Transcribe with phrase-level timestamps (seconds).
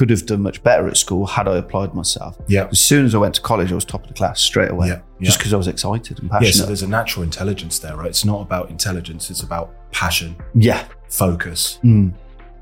[0.00, 2.38] could have done much better at school had I applied myself.
[2.48, 2.68] Yeah.
[2.70, 4.88] As soon as I went to college, I was top of the class straight away,
[4.88, 5.38] Yeah, just yeah.
[5.38, 6.54] because I was excited and passionate.
[6.54, 8.06] Yeah, so there's a natural intelligence there, right?
[8.08, 12.14] It's not about intelligence, it's about passion, yeah, focus, Mm.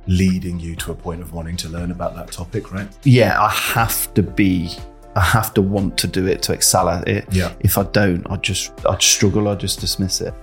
[0.09, 2.89] leading you to a point of wanting to learn about that topic, right?
[3.05, 3.41] yeah.
[3.41, 4.77] I have to be.
[5.15, 7.25] I have to want to do it to excel at it.
[7.33, 7.53] Yeah.
[7.61, 9.49] If I don't, I just I'd struggle.
[9.49, 10.35] I just dismiss it.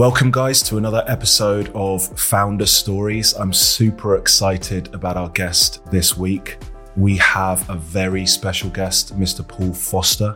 [0.00, 3.34] Welcome, guys, to another episode of Founder Stories.
[3.34, 6.56] I'm super excited about our guest this week.
[6.96, 9.46] We have a very special guest, Mr.
[9.46, 10.34] Paul Foster.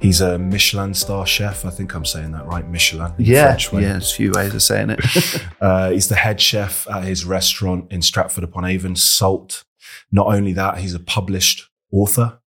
[0.00, 1.64] He's a Michelin star chef.
[1.64, 3.12] I think I'm saying that right, Michelin.
[3.16, 3.82] Yeah, French way.
[3.82, 3.92] yeah.
[3.92, 5.00] There's a few ways of saying it.
[5.60, 9.62] Uh, he's the head chef at his restaurant in Stratford upon Avon, Salt.
[10.10, 12.39] Not only that, he's a published author.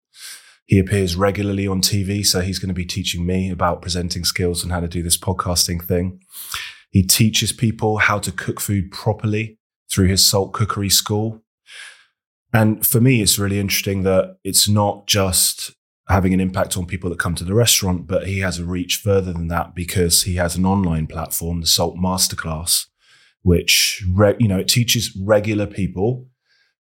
[0.65, 4.63] He appears regularly on TV, so he's going to be teaching me about presenting skills
[4.63, 6.21] and how to do this podcasting thing.
[6.91, 9.57] He teaches people how to cook food properly
[9.91, 11.41] through his Salt Cookery School.
[12.53, 15.73] And for me, it's really interesting that it's not just
[16.09, 18.97] having an impact on people that come to the restaurant, but he has a reach
[18.97, 22.87] further than that because he has an online platform, the Salt Masterclass,
[23.41, 26.27] which re- you know it teaches regular people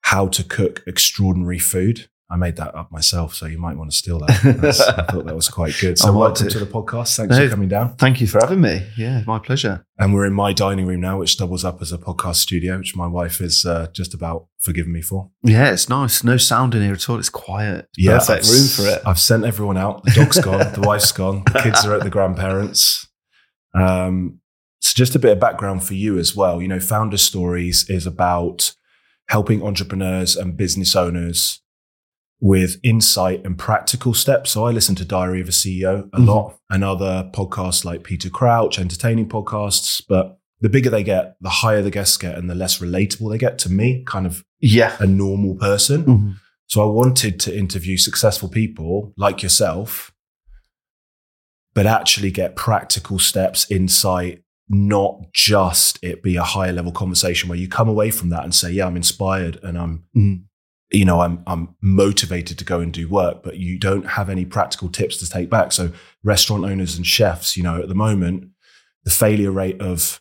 [0.02, 2.08] how to cook extraordinary food.
[2.28, 4.30] I made that up myself, so you might want to steal that.
[4.98, 5.96] I thought that was quite good.
[6.06, 6.50] So welcome do.
[6.54, 7.16] to the podcast.
[7.16, 7.44] Thanks No.
[7.44, 7.94] for coming down.
[7.96, 8.84] Thank you for having me.
[8.96, 9.86] Yeah, my pleasure.
[9.96, 12.96] And we're in my dining room now, which doubles up as a podcast studio, which
[12.96, 15.30] my wife is uh, just about forgiven me for.
[15.44, 16.24] Yeah, it's nice.
[16.24, 17.18] No sound in here at all.
[17.20, 17.86] It's quiet.
[17.96, 19.02] It's Yeah, perfect I've room for it.
[19.06, 20.02] I've sent everyone out.
[20.02, 20.72] The dog's gone.
[20.72, 21.44] the wife's gone.
[21.52, 23.06] The kids are at the grandparents.
[23.72, 24.40] Um,
[24.80, 26.60] so just a bit of background for you as well.
[26.60, 28.74] You know, Founder Stories is about
[29.28, 31.60] helping entrepreneurs and business owners
[32.40, 34.50] with insight and practical steps.
[34.50, 36.26] So I listen to Diary of a CEO a Mhm.
[36.26, 40.02] lot and other podcasts like Peter Crouch, entertaining podcasts.
[40.06, 43.38] But the bigger they get, the higher the guests get and the less relatable they
[43.38, 44.96] get to me, kind of Yeah.
[44.98, 46.04] a normal person.
[46.04, 46.34] Mhm.
[46.66, 50.12] So I wanted to interview successful people like yourself,
[51.74, 57.58] but actually get practical steps, insight, not just it be a higher level conversation where
[57.58, 60.42] you come away from that and say, yeah, I'm inspired and I'm, Mhm.
[60.90, 64.44] You know, I'm, I'm motivated to go and do work, but you don't have any
[64.44, 65.72] practical tips to take back.
[65.72, 65.90] So
[66.22, 68.50] restaurant owners and chefs, you know, at the moment,
[69.04, 70.20] the failure rate of,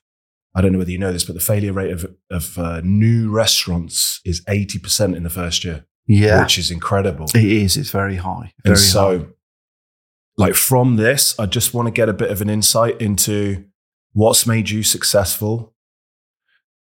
[0.56, 3.30] I don't know whether you know this, but the failure rate of, of uh, new
[3.30, 6.42] restaurants is 80% in the first year Yeah.
[6.42, 7.26] which is incredible.
[7.36, 7.78] It is.
[7.78, 8.54] It's very high.
[8.64, 9.26] Very and so, high.
[10.38, 13.66] like from this, I just want to get a bit of an insight into
[14.14, 15.74] what's made you successful.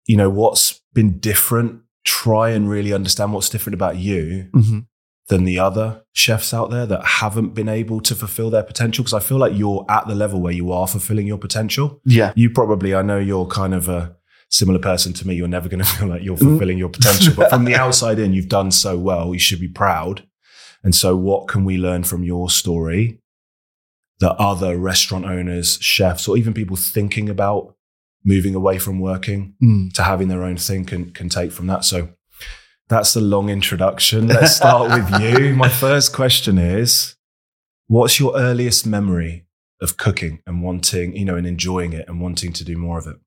[0.07, 1.81] You know, what's been different.
[2.05, 4.85] Try and really understand what's different about you Mhm.
[5.29, 9.03] than the other chefs out there that haven't been able to fulfill their potential.
[9.03, 12.01] Because I feel like you're at the level where you are fulfilling your potential.
[12.05, 12.33] Yeah.
[12.35, 14.15] You probably, I know you're kind of a
[14.49, 15.35] similar person to me.
[15.35, 17.33] You're never going to feel like you're fulfilling your potential.
[17.35, 19.33] But from the outside in, you've done so well.
[19.33, 20.23] You should be proud.
[20.83, 23.19] And so, what can we learn from your story
[24.19, 27.75] that other restaurant owners, chefs, or even people thinking about
[28.25, 29.93] moving away from working Mm.
[29.93, 31.83] to having their own thing can, can take from that?
[31.85, 32.09] So,
[32.89, 34.27] that's the long introduction.
[34.27, 35.55] Let's start with you.
[35.55, 37.15] My first question is
[37.87, 39.45] What's your earliest memory
[39.81, 43.07] of cooking and wanting, you know, and enjoying it and wanting to do more of
[43.07, 43.17] it?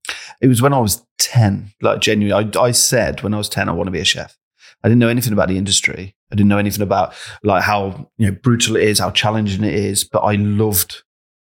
[0.40, 1.72] It was when I was 10.
[1.82, 4.36] Like, genuinely, I, I said when I was 10, I want to be a chef.
[4.82, 6.14] I didn't know anything about the industry.
[6.32, 9.74] I didn't know anything about like how you know brutal it is, how challenging it
[9.74, 10.04] is.
[10.04, 11.02] But I loved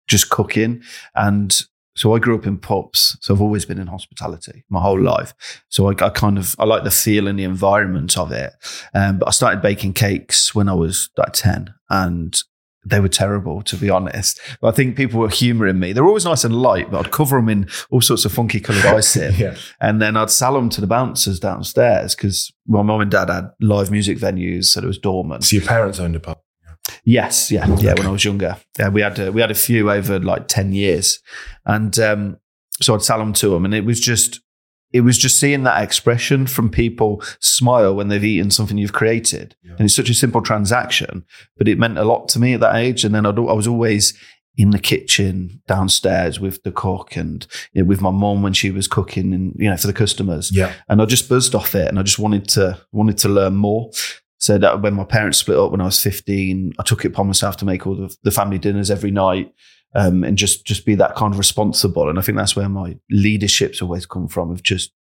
[0.08, 0.82] just cooking,
[1.14, 1.60] and
[1.96, 3.16] so I grew up in pubs.
[3.20, 5.34] So I've always been in hospitality my whole life.
[5.68, 8.52] So I, I kind of I like the feel and the environment of it.
[8.94, 12.40] Um, but I started baking cakes when I was like ten, and
[12.84, 14.40] they were terrible to be honest.
[14.60, 15.92] But I think people were humouring me.
[15.92, 18.60] They were always nice and light, but I'd cover them in all sorts of funky
[18.60, 19.34] coloured icing.
[19.38, 19.56] yeah.
[19.80, 23.50] And then I'd sell them to the bouncers downstairs because my mum and dad had
[23.60, 25.44] live music venues, so there was dormant.
[25.44, 26.38] So, your parents owned a pub.
[27.08, 27.94] Yes, yeah, yeah.
[27.96, 30.72] When I was younger, yeah, we had a, we had a few over like ten
[30.72, 31.20] years,
[31.64, 32.36] and um,
[32.82, 34.40] so I'd sell them to them, and it was just
[34.92, 39.54] it was just seeing that expression from people smile when they've eaten something you've created,
[39.62, 39.72] Yeah.
[39.72, 41.24] and it's such a simple transaction,
[41.56, 43.04] but it meant a lot to me at that age.
[43.04, 44.18] And then I'd, I was always
[44.56, 48.70] in the kitchen downstairs with the cook and you know, with my mom when she
[48.70, 50.72] was cooking and you know for the customers Yeah.
[50.88, 53.90] and I just buzzed off it, and I just wanted to wanted to learn more.
[54.38, 57.26] So that when my parents split up when I was fifteen, I took it upon
[57.26, 59.52] myself to make all the, the family dinners every night,
[59.94, 62.08] um, and just just be that kind of responsible.
[62.10, 64.50] And I think that's where my leadership's always come from.
[64.50, 64.92] Of just,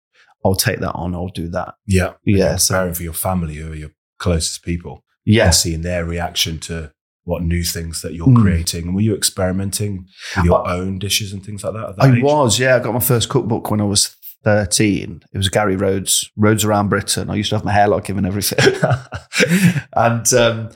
[0.46, 1.76] I'll take that on, I'll do that.
[1.86, 2.14] Yeah.
[2.24, 3.90] Yeah, so- Preparing for your family or your
[4.20, 5.04] closest people.
[5.26, 6.94] Yeah, And seeing their reaction to
[7.24, 8.42] what new things that you're Mm.
[8.42, 8.86] creating.
[8.86, 10.06] And were you experimenting
[10.38, 11.90] with your own dishes and things like that?
[11.90, 12.24] At that I age?
[12.24, 12.76] was, yeah.
[12.76, 15.24] I got my first cookbook when I was 13.
[15.34, 17.30] It was Gary Rhodes, Rhodes Around Britain.
[17.30, 18.60] I used to have my hair like him and everything.
[19.96, 20.70] and um,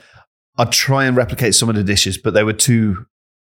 [0.58, 3.06] I'd try and replicate some of the dishes, but they were too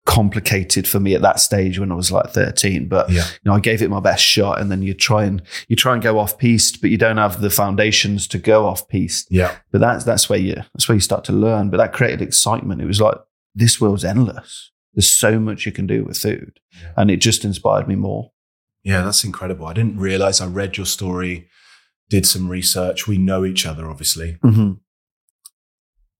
[0.06, 2.88] complicated for me at that stage when I was like 13.
[2.88, 3.22] But Yeah.
[3.24, 5.92] you know, I gave it my best shot and then you try and you try
[5.94, 9.28] and go off piste, but you don't have the foundations to go off piste.
[9.30, 9.54] Yeah.
[9.70, 11.70] But that's that's where you that's where you start to learn.
[11.70, 12.80] But that created excitement.
[12.82, 13.14] It was like
[13.54, 14.72] this world's endless.
[14.94, 16.88] There's so much you can do with food, Yeah.
[16.96, 18.32] and it just inspired me more.
[18.82, 19.66] Yeah, that's incredible.
[19.66, 21.48] I didn't realize I read your story,
[22.08, 23.06] did some research.
[23.06, 24.72] We know each other, obviously, Mm-hmm.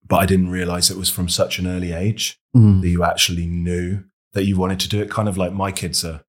[0.07, 2.81] but I didn't realize it was from such an early age Mm.
[2.83, 4.03] that you actually knew
[4.33, 5.09] that you wanted to do it.
[5.09, 6.23] Kind of like my kids are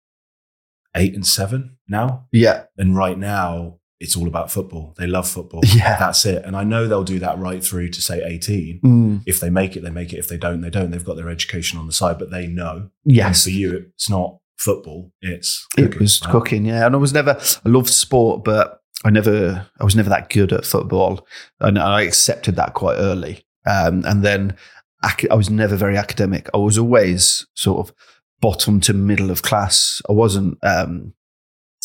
[0.95, 2.27] eight and seven now.
[2.31, 4.93] Yeah, And right now, it's all about football.
[4.97, 5.61] They love football.
[5.75, 5.97] Yeah.
[5.97, 6.43] That's it.
[6.45, 8.81] And I know they'll do that right through to say 18.
[8.83, 9.21] Mm.
[9.25, 10.17] If they make it, they make it.
[10.19, 10.91] If they don't, they don't.
[10.91, 12.89] They've got their education on the side, but they know.
[13.05, 13.43] And yes.
[13.43, 16.31] for you, it's not football, it's It was right?
[16.31, 16.85] cooking, yeah.
[16.85, 20.53] And I was never, I loved sport, but I never, I was never that good
[20.53, 21.25] at football.
[21.59, 23.45] And I accepted that quite early.
[23.65, 24.55] Um, and then
[25.03, 26.49] ac- I was never very academic.
[26.53, 27.95] I was always sort of
[28.41, 30.01] bottom to middle of class.
[30.09, 31.13] I wasn't, um,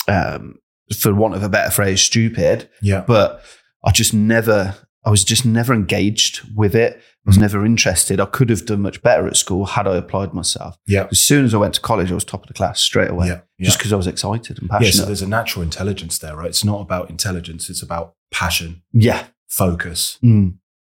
[0.08, 0.56] um,
[0.98, 3.04] for want of a better phrase, stupid, Yeah.
[3.06, 3.42] but
[3.84, 4.74] I just never,
[5.06, 6.96] I was just never engaged with it.
[6.96, 7.00] I
[7.30, 7.40] was Mhm.
[7.42, 8.20] never interested.
[8.20, 10.76] I could have done much better at school had I applied myself.
[10.86, 11.06] Yeah.
[11.10, 13.28] As soon as I went to college, I was top of the class straight away
[13.28, 13.40] Yeah.
[13.58, 13.66] Yeah.
[13.66, 14.94] just because I was excited and passionate.
[14.94, 15.00] yeah.
[15.00, 16.48] So there's a natural intelligence there, right?
[16.48, 17.70] It's not about intelligence.
[17.70, 19.24] It's about passion, yeah.
[19.48, 20.54] focus, Mm.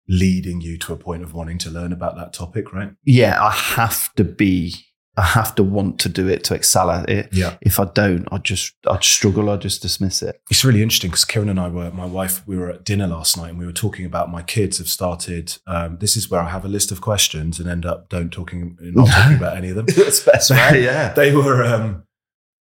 [0.08, 2.92] leading you to a point of wanting to learn about that topic, right?
[3.04, 3.42] Yeah.
[3.44, 4.74] I have to be,
[5.18, 7.28] I have to want to do it to excel at it.
[7.32, 7.56] Yeah.
[7.62, 9.48] If I don't, I just, I'd struggle.
[9.48, 10.40] I'd just dismiss it.
[10.50, 13.36] It's really interesting because Kieran and I were, my wife, we were at dinner last
[13.36, 15.56] night and we were talking about my kids have started.
[15.66, 18.76] Um, this is where I have a list of questions and end up don't talking,
[18.80, 19.86] not talking about any of them.
[19.86, 20.80] That's best, right?
[20.82, 21.12] yeah.
[21.14, 22.02] they were um,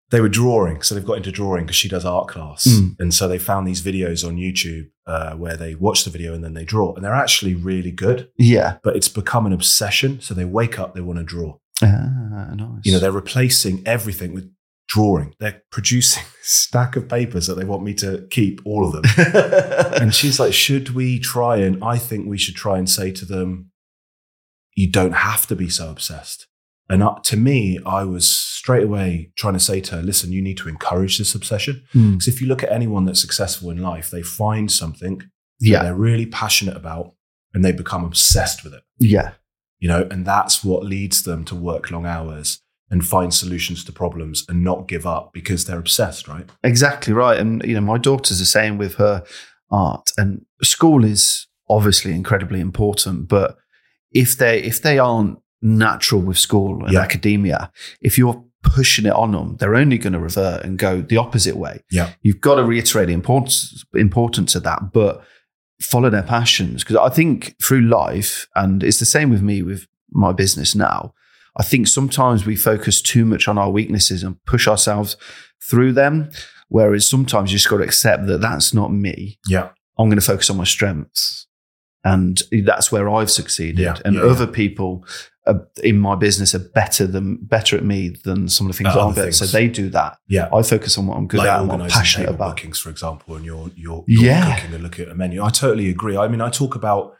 [0.10, 2.96] they were drawing, so they've got into drawing because she does art class, Mm.
[2.98, 6.42] and so they found these videos on YouTube uh, where they watch the video and
[6.46, 8.30] then they draw, and they're actually really good.
[8.38, 8.78] Yeah.
[8.84, 10.22] But it's become an obsession.
[10.22, 11.58] So they wake up, they want to draw.
[11.83, 12.81] Ah, nice.
[12.83, 14.51] You know, they're replacing everything with
[14.88, 15.33] drawing.
[15.39, 19.03] They're producing a stack of papers that they want me to keep all of them.
[20.01, 23.25] and she's like, should we try and I think we should try and say to
[23.25, 23.71] them,
[24.75, 26.47] you don't have to be so obsessed.
[26.89, 30.41] And uh, to me, I was straight away trying to say to her, listen, you
[30.41, 31.83] need to encourage this obsession.
[31.94, 32.13] Mm.
[32.13, 35.27] Because if you look at anyone that's successful in life, they find something that
[35.59, 35.83] yeah.
[35.83, 37.13] they're really passionate about
[37.53, 39.31] and they become obsessed with it, Yeah.
[39.79, 43.91] You know, and that's what leads them to work long hours and find solutions to
[43.91, 46.50] problems and not give up because they're obsessed, right?
[46.63, 47.38] Exactly right.
[47.38, 49.24] And, you know, my daughter's the same with her
[49.69, 50.09] art.
[50.18, 53.27] And school is obviously incredibly important.
[53.27, 53.57] But
[54.12, 57.01] if they, if they aren't natural with school and Yeah.
[57.01, 57.71] academia,
[58.01, 61.57] if you're pushing it on them, they're only going to revert and go the opposite
[61.57, 61.81] way.
[61.91, 62.12] Yeah.
[62.21, 65.24] You've got to reiterate the importance, importance of that, but
[65.81, 66.83] follow their passions.
[66.83, 71.13] Because I think through life, and it's the same with me with my business now,
[71.57, 75.18] I think sometimes we focus too much on our weaknesses and push ourselves
[75.69, 76.29] through them.
[76.69, 79.39] Whereas sometimes you just got to accept that that's not me.
[79.47, 79.69] Yeah.
[79.97, 81.47] I'm going to focus on my strengths.
[82.13, 83.80] And that's where I've succeeded.
[83.80, 84.31] Yeah, and yeah, yeah.
[84.31, 85.06] other people
[85.45, 88.95] uh, in my business are better than better at me than some of the things
[88.95, 89.31] I'm better.
[89.31, 90.18] So they do that.
[90.27, 90.50] Yeah.
[90.54, 92.55] I focus on what I'm good like at and what I'm passionate about.
[92.58, 94.55] bookings, for example, and you're you're, you're Yeah.
[94.55, 95.41] cooking and look at a menu.
[95.43, 96.17] I totally agree.
[96.17, 97.13] I mean, I talk about.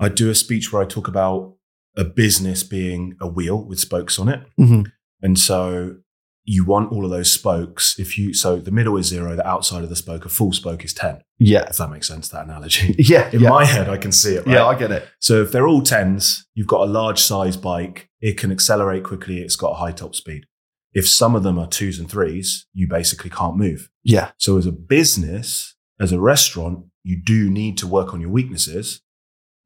[0.00, 1.54] I do a speech where I talk about
[1.96, 4.86] a business being a wheel with spokes on it, Mhm.
[5.22, 5.96] and so
[6.44, 7.98] you want all of those spokes.
[7.98, 10.84] If you so the middle is zero, the outside of the spoke, a full spoke
[10.84, 11.22] is ten.
[11.38, 11.64] Yeah.
[11.68, 12.94] If that makes sense, that analogy.
[13.04, 13.30] Yeah.
[13.32, 13.48] In yeah.
[13.50, 14.46] my head, I can see it.
[14.46, 14.54] Right?
[14.54, 15.08] yeah, I get it.
[15.20, 18.08] So if they're all tens, you've got a large size bike.
[18.20, 19.40] It can accelerate quickly.
[19.40, 20.44] It's got a high top speed.
[20.92, 23.90] If some of them are twos and threes, you basically can't move.
[24.04, 24.30] Yeah.
[24.38, 29.00] So as a business, as a restaurant, you do need to work on your weaknesses.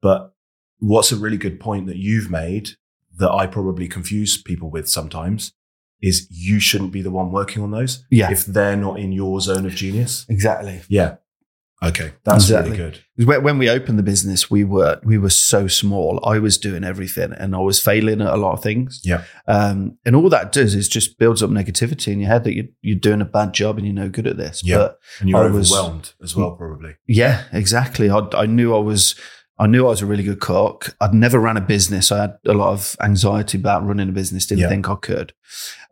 [0.01, 0.33] But
[0.79, 2.71] what's a really good point that you've made
[3.19, 5.53] that I probably confuse people with sometimes
[6.03, 8.31] is you shouldn't be the one working on those Yeah.
[8.31, 10.25] if they're not in your zone of genius.
[10.29, 10.83] exactly.
[10.89, 11.17] Yeah.
[11.81, 12.11] Okay.
[12.25, 12.73] That's Exactly.
[12.77, 13.45] really good.
[13.45, 16.19] When we opened the business, we were we were so small.
[16.27, 19.01] I was doing everything, and I was failing at a lot of things.
[19.05, 19.23] Yeah.
[19.47, 22.65] Um, and all that does is just builds up negativity in your head that you're,
[22.83, 24.63] you're doing a bad job and you're no good at this.
[24.65, 24.79] Yeah.
[24.79, 26.97] But And you're I was- overwhelmed as well, probably.
[27.07, 28.11] yeah, exactly.
[28.11, 29.15] I, I knew I was.
[29.59, 30.95] I knew I was a really good cook.
[31.01, 32.13] I'd never ran a business.
[32.13, 34.47] I had a lot of anxiety about running a business.
[34.47, 34.69] Didn't Yeah.
[34.69, 35.33] think I could.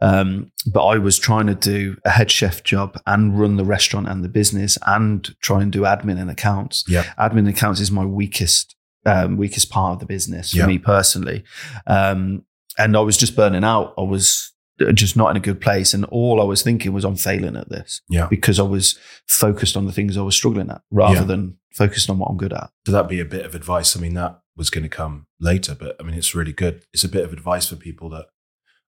[0.01, 4.09] Um, but I was trying to do a head chef job and run the restaurant
[4.09, 6.85] and the business and try and do admin and accounts.
[6.87, 7.05] Yeah.
[7.19, 10.67] Admin and accounts is my weakest um, weakest part of the business for Yeah.
[10.67, 11.45] me personally.
[11.87, 12.45] Um,
[12.77, 13.95] and I was just burning out.
[13.97, 14.53] I was
[14.95, 15.95] just not in a good place.
[15.95, 18.27] And all I was thinking was, I'm failing at this Yeah.
[18.29, 21.25] because I was focused on the things I was struggling at rather Yeah.
[21.25, 22.71] than focused on what I'm good at.
[22.87, 23.97] So that'd be a bit of advice.
[23.97, 26.83] I mean, that was going to come later, but I mean, it's really good.
[26.93, 28.27] It's a bit of advice for people that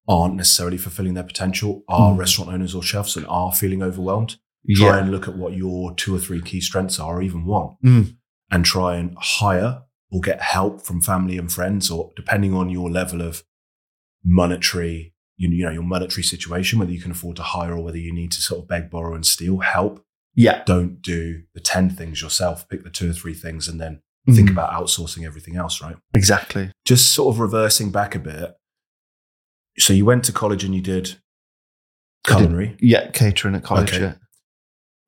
[0.07, 2.18] aren't necessarily fulfilling their potential, are Mm.
[2.18, 4.37] restaurant owners or chefs, and are feeling overwhelmed.
[4.76, 7.76] Try and look at what your two or three key strengths are, or even one,
[7.85, 8.16] Mm.
[8.50, 12.90] and try and hire or get help from family and friends, or depending on your
[12.90, 13.42] level of
[14.25, 17.97] monetary, you, you know, your monetary situation, whether you can afford to hire or whether
[17.99, 20.04] you need to sort of beg, borrow, and steal help.
[20.35, 20.62] Yeah.
[20.66, 22.68] Don't do the 10 things yourself.
[22.68, 24.52] Pick the two or three things and then think Mm.
[24.52, 25.97] about outsourcing everything else, right?
[26.14, 26.71] Exactly.
[26.85, 28.54] Just sort of reversing back a bit.
[29.78, 31.16] So you went to college and you did
[32.26, 32.76] I did- culinary.
[32.80, 33.11] Yeah.
[33.12, 33.92] Catering at college.
[33.95, 34.02] Okay.
[34.02, 34.14] Yeah.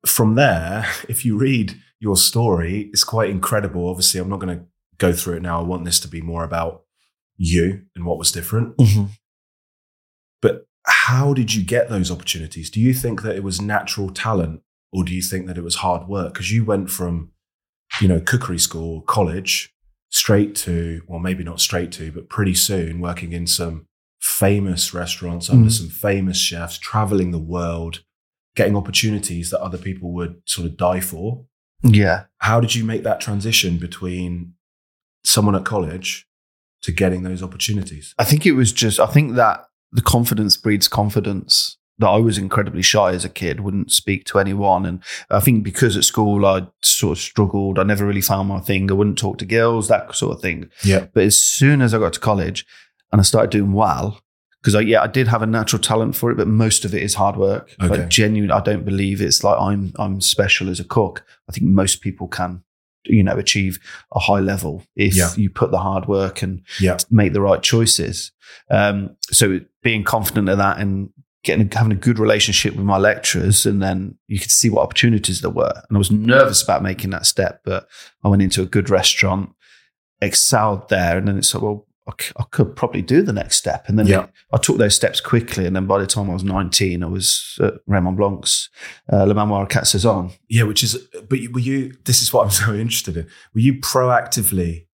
[0.05, 3.87] From there, if you read your story, it's quite incredible.
[3.89, 4.65] Obviously, I'm not going to
[4.97, 5.59] go through it now.
[5.59, 6.83] I want this to be more about
[7.37, 8.75] you and what was different.
[8.77, 9.09] Mhm.
[11.07, 12.69] How did you get those opportunities?
[12.69, 14.61] Do you think that it was natural talent
[14.93, 16.33] or do you think that it was hard work?
[16.33, 17.31] Because you went from,
[17.99, 19.73] you know, cookery school, college,
[20.11, 23.87] straight to, well, maybe not straight to, but pretty soon working in some
[24.19, 25.79] famous restaurants under Mhm.
[25.79, 28.03] some famous chefs, traveling the world,
[28.55, 31.45] getting opportunities that other people would sort of die for.
[31.81, 32.25] Yeah.
[32.37, 34.53] How did you make that transition between
[35.23, 36.27] someone at college
[36.83, 38.13] to getting those opportunities?
[38.19, 41.77] I think it was just, I think that the confidence breeds confidence.
[41.99, 44.87] That I was incredibly shy as a kid, wouldn't speak to anyone.
[44.87, 48.59] And I think because at school I sort of struggled, I never really found my
[48.59, 48.89] thing.
[48.89, 50.69] I wouldn't talk to girls, that sort of thing.
[50.83, 51.05] Yeah.
[51.13, 52.65] But as soon as I got to college
[53.11, 54.19] and I started doing well,
[54.61, 57.03] because I, yeah, I did have a natural talent for it, but most of it
[57.03, 57.75] is hard work.
[57.79, 57.87] Okay.
[57.99, 61.23] Like genuine, I don't believe it's like I'm I'm special as a cook.
[61.47, 62.63] I think most people can,
[63.05, 63.77] you know, achieve
[64.15, 65.29] a high level if Yeah.
[65.35, 66.97] you put the hard work and Yeah.
[67.11, 68.31] make the right choices.
[68.71, 71.09] Um, so being confident of that and
[71.43, 75.41] getting having a good relationship with my lecturers, and then you could see what opportunities
[75.41, 75.73] there were.
[75.89, 77.87] And I was nervous about making that step, but
[78.23, 79.49] I went into a good restaurant,
[80.21, 83.57] excelled there, and then it's like, well, I, c- I could probably do the next
[83.57, 83.87] step.
[83.87, 84.27] And then Yeah.
[84.53, 87.57] I took those steps quickly, and then by the time I was nineteen, I was
[87.61, 88.69] at Raymond Blanc's
[89.11, 90.37] uh, Le Manoir Quat'Saisons.
[90.49, 90.95] Yeah, which is,
[91.29, 93.25] but were you, this is what I'm so interested in.
[93.53, 94.85] Were you proactively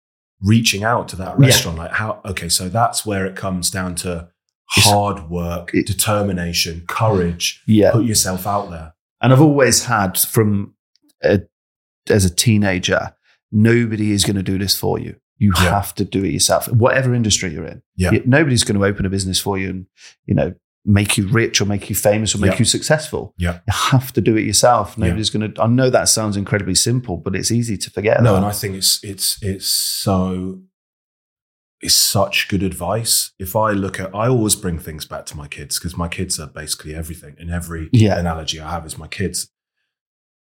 [0.41, 1.45] reaching out to that Yeah.
[1.47, 1.77] restaurant?
[1.77, 4.29] Like, how, okay, so that's where it comes down to
[4.69, 8.93] hard work, it- determination, courage, Yeah, put yourself out there.
[9.21, 10.75] And I've always had from
[11.23, 11.41] a,
[12.09, 13.15] as a teenager,
[13.51, 15.15] nobody is going to do this for you.
[15.39, 15.69] You Yeah.
[15.71, 17.81] have to do it yourself, whatever industry you're in.
[17.95, 18.11] Yeah.
[18.25, 19.85] Nobody's going to open a business for you and
[20.25, 20.53] you know
[20.89, 22.59] make you rich or make you famous or make Yeah.
[22.59, 23.33] you successful.
[23.37, 23.59] Yeah.
[23.67, 24.95] You have to do it yourself.
[24.97, 25.05] Yeah.
[25.07, 25.61] Nobody's going to.
[25.61, 28.21] I know that sounds incredibly simple, but it's easy to forget.
[28.23, 28.37] No, that.
[28.37, 30.61] and I think it's, it's, it's so,
[31.81, 33.31] it's such good advice.
[33.37, 36.39] If I look at, I always bring things back to my kids because my kids
[36.39, 37.35] are basically everything.
[37.39, 38.17] And every Yeah.
[38.19, 39.49] analogy I have is my kids.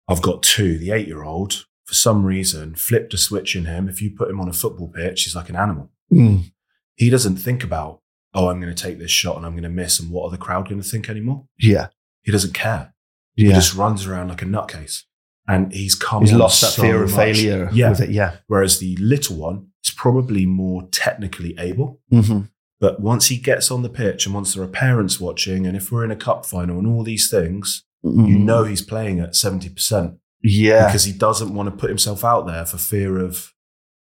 [0.08, 0.78] I've got two.
[0.78, 3.88] The eight year old, for some reason, flipped a switch in him.
[3.90, 5.92] If you put him on a football pitch, he's like an animal.
[6.12, 6.52] Mm.
[6.96, 8.02] He doesn't think about,
[8.34, 10.32] oh, I'm going to take this shot and I'm going to miss, and what are
[10.32, 11.48] the crowd going to think anymore?
[11.58, 11.88] Yeah,
[12.22, 12.94] He doesn't care.
[13.36, 15.04] He just runs around like a nutcase.
[15.48, 17.18] And he's come He's lost that so fear of much.
[17.18, 17.70] failure.
[17.74, 17.90] Yeah.
[17.90, 18.12] with it.
[18.12, 18.38] Yeah.
[18.48, 22.00] Whereas the little one is probably more technically able.
[22.10, 22.42] hmm
[22.80, 25.92] But once he gets on the pitch and once there are parents watching, and if
[25.92, 29.74] we're in a cup final and all these things, you know he's playing at 70%
[29.76, 30.16] Mm-hmm.
[30.42, 30.88] Yeah.
[30.88, 33.54] because he doesn't want to put himself out there for fear of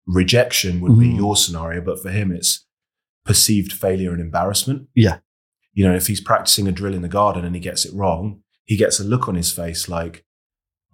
[0.05, 1.17] rejection, would be Mhm.
[1.17, 1.81] your scenario.
[1.81, 2.65] But for him, it's
[3.25, 4.87] perceived failure and embarrassment.
[4.95, 5.19] Yeah.
[5.73, 8.41] You know, if he's practicing a drill in the garden and he gets it wrong,
[8.65, 10.25] he gets a look on his face like,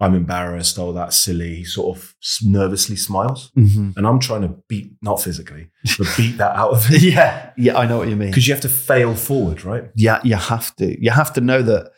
[0.00, 0.78] I'm embarrassed.
[0.78, 1.56] Oh, that's silly.
[1.56, 3.50] He sort of nervously smiles.
[3.54, 6.98] hmm And I'm trying to beat, not physically, but beat that out of him.
[7.02, 7.52] yeah.
[7.56, 7.78] Yeah.
[7.78, 8.30] I know what you mean.
[8.30, 9.84] Because you have to fail forward, right?
[9.94, 11.00] yeah, you have to.
[11.02, 11.92] You have to know that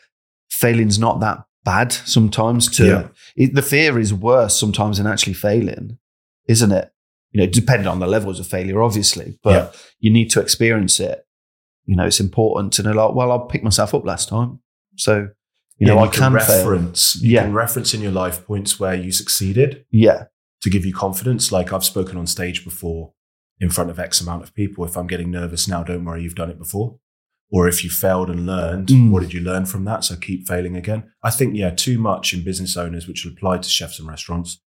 [0.49, 2.67] failing's not that bad sometimes.
[2.77, 3.07] To Yeah.
[3.35, 5.97] it, the fear is worse sometimes than actually failing,
[6.47, 6.91] isn't it?
[7.31, 9.79] You know, depending on the levels of failure, obviously, but Yeah.
[9.99, 11.25] you need to experience it.
[11.85, 14.59] You know, it's important to know, like, well, i picked myself up last time,
[14.97, 15.29] so
[15.77, 16.31] you know, Yeah, I can, fail.
[16.31, 17.15] reference.
[17.21, 17.43] You Yeah.
[17.43, 20.25] can reference in your life points where you succeeded Yeah,
[20.61, 21.51] to give you confidence.
[21.51, 23.13] Like I've spoken on stage before
[23.59, 24.85] in front of X amount of people.
[24.85, 26.99] If I'm getting nervous now, don't worry, you've done it before.
[27.49, 29.09] Or if you failed and learned, Mm.
[29.11, 30.03] what did you learn from that?
[30.03, 31.05] So keep failing again.
[31.23, 34.59] I think, yeah, too much in business owners, which will apply to chefs and restaurants.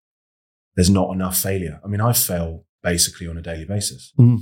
[0.76, 1.80] There's not enough failure.
[1.84, 4.38] I mean, I fail basically on a daily basis Mm.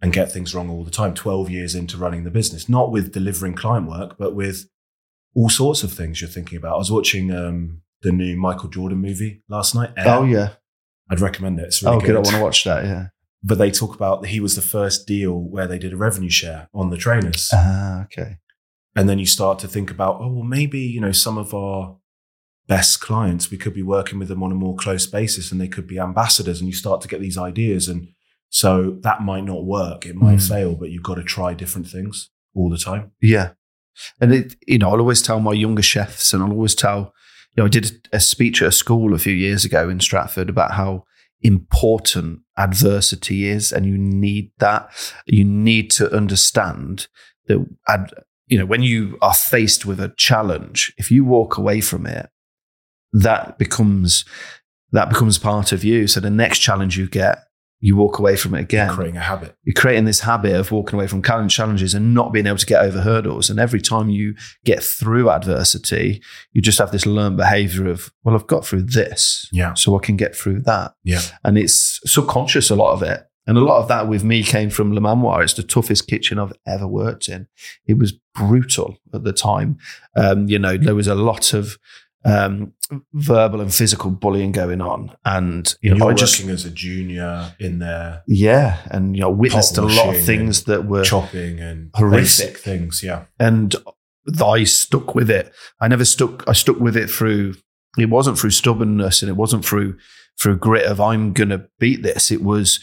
[0.00, 1.14] and get things wrong all the time.
[1.14, 4.66] 12 years into running the business, not with delivering client work, but with
[5.34, 6.74] all sorts of things you're thinking about.
[6.74, 9.90] I was watching um, the new Michael Jordan movie last night.
[9.96, 10.04] Air.
[10.08, 10.50] oh yeah,
[11.10, 11.64] I'd recommend it.
[11.66, 12.06] It's really oh, good.
[12.06, 12.16] good.
[12.16, 12.84] I want to watch that.
[12.84, 13.06] Yeah.
[13.42, 16.68] But they talk about he was the first deal where they did a revenue share
[16.72, 17.50] on the trainers.
[17.52, 18.38] Ah, okay.
[18.96, 21.98] and then you start to think about, oh, well, maybe, you know, some of our
[22.66, 25.68] best clients, we could be working with them on a more close basis and they
[25.68, 26.60] could be ambassadors.
[26.60, 27.86] And you start to get these ideas.
[27.86, 28.08] And
[28.48, 30.06] so that might not work.
[30.06, 30.48] It might Mm.
[30.48, 33.10] fail, but you've got to try different things all the time.
[33.20, 33.50] Yeah.
[34.20, 37.12] And it, you know, I'll always tell my younger chefs and I'll always tell,
[37.56, 40.48] you know, I did a speech at a school a few years ago in Stratford
[40.48, 41.04] about how
[41.42, 44.90] important adversity is and you need that.
[45.26, 47.06] You need to understand
[47.46, 48.10] that, ad,
[48.46, 52.28] you know, when you are faced with a challenge, if you walk away from it,
[53.12, 54.24] that becomes,
[54.92, 56.06] that becomes part of you.
[56.06, 57.44] So the next challenge you get,
[57.86, 59.56] you walk away from it again You're Creating a habit.
[59.62, 62.64] you're creating this habit of walking away from challenge- challenges and not being able to
[62.66, 63.50] get over hurdles.
[63.50, 66.22] And every time you get through adversity,
[66.54, 69.74] you just have this learned behavior of, well, I've got through this, Yeah.
[69.74, 70.94] so I can get through that.
[71.04, 71.20] Yeah.
[71.44, 73.20] And it's subconscious, a lot of it.
[73.46, 75.42] And a lot of that with me came from Le Manoir.
[75.42, 77.46] It's the toughest kitchen I've ever worked in.
[77.86, 79.76] It was brutal at the time.
[80.16, 81.76] Um, you know, there was a lot of
[82.24, 82.72] um,
[83.12, 85.14] verbal and physical bullying going on.
[85.24, 88.80] And, you know, You're I just, working as a junior in there, yeah.
[88.90, 92.58] And, you know, witnessed a lot of things that were chopping and horrific.
[92.58, 93.02] things.
[93.02, 93.24] Yeah.
[93.38, 93.74] and
[94.42, 95.52] I stuck with it.
[95.80, 96.48] I never stuck.
[96.48, 97.56] I stuck with it through.
[97.98, 99.98] It wasn't through stubbornness, and it wasn't through
[100.40, 102.30] through grit of I'm going to beat this.
[102.30, 102.80] It was.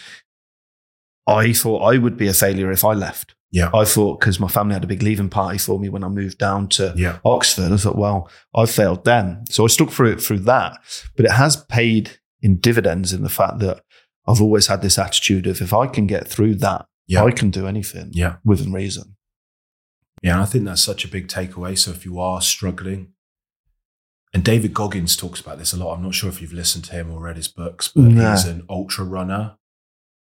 [1.27, 3.36] I thought I would be a failure if I left.
[3.51, 3.70] Yeah.
[3.74, 6.38] I thought because my family had a big leaving party for me when I moved
[6.38, 7.20] down to Yeah.
[7.25, 7.72] Oxford.
[7.72, 10.79] I thought, well, I failed then, so I stuck through it through that.
[11.17, 13.84] But it has paid in dividends in the fact that
[14.27, 17.24] I've always had this attitude of if I can get through that, Yeah.
[17.24, 18.38] I can do anything Yeah.
[18.46, 19.15] within reason.
[20.24, 21.77] Yeah, and I think that's such a big takeaway.
[21.77, 23.13] So if you are struggling,
[24.34, 25.93] and David Goggins talks about this a lot.
[25.93, 28.31] I'm not sure if you've listened to him or read his books, but No.
[28.31, 29.58] he's an ultra runner.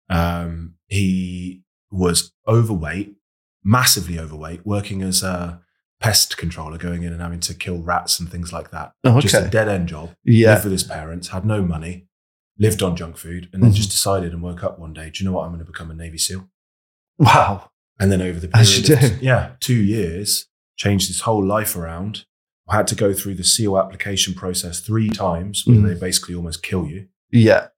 [0.09, 3.16] Um, he was overweight,
[3.67, 5.61] massively overweight, working as a
[6.01, 8.93] pest controller, going in and having to kill rats and things like that.
[9.05, 10.15] Oh, Just a dead end job.
[10.25, 10.53] Yeah.
[10.53, 12.07] Lived with his parents, had no money,
[12.59, 13.77] lived on junk food, and then Mhm.
[13.77, 15.45] just decided and woke up one day, do you know what?
[15.45, 16.49] I'm going to become a Navy SEAL.
[17.19, 17.71] Wow.
[17.99, 22.25] And then over the period, of, yeah, two years, changed his whole life around.
[22.69, 25.89] I had to go through the SEAL application process three times, where Mhm.
[25.89, 27.09] they basically almost kill you.
[27.33, 27.69] Yeah.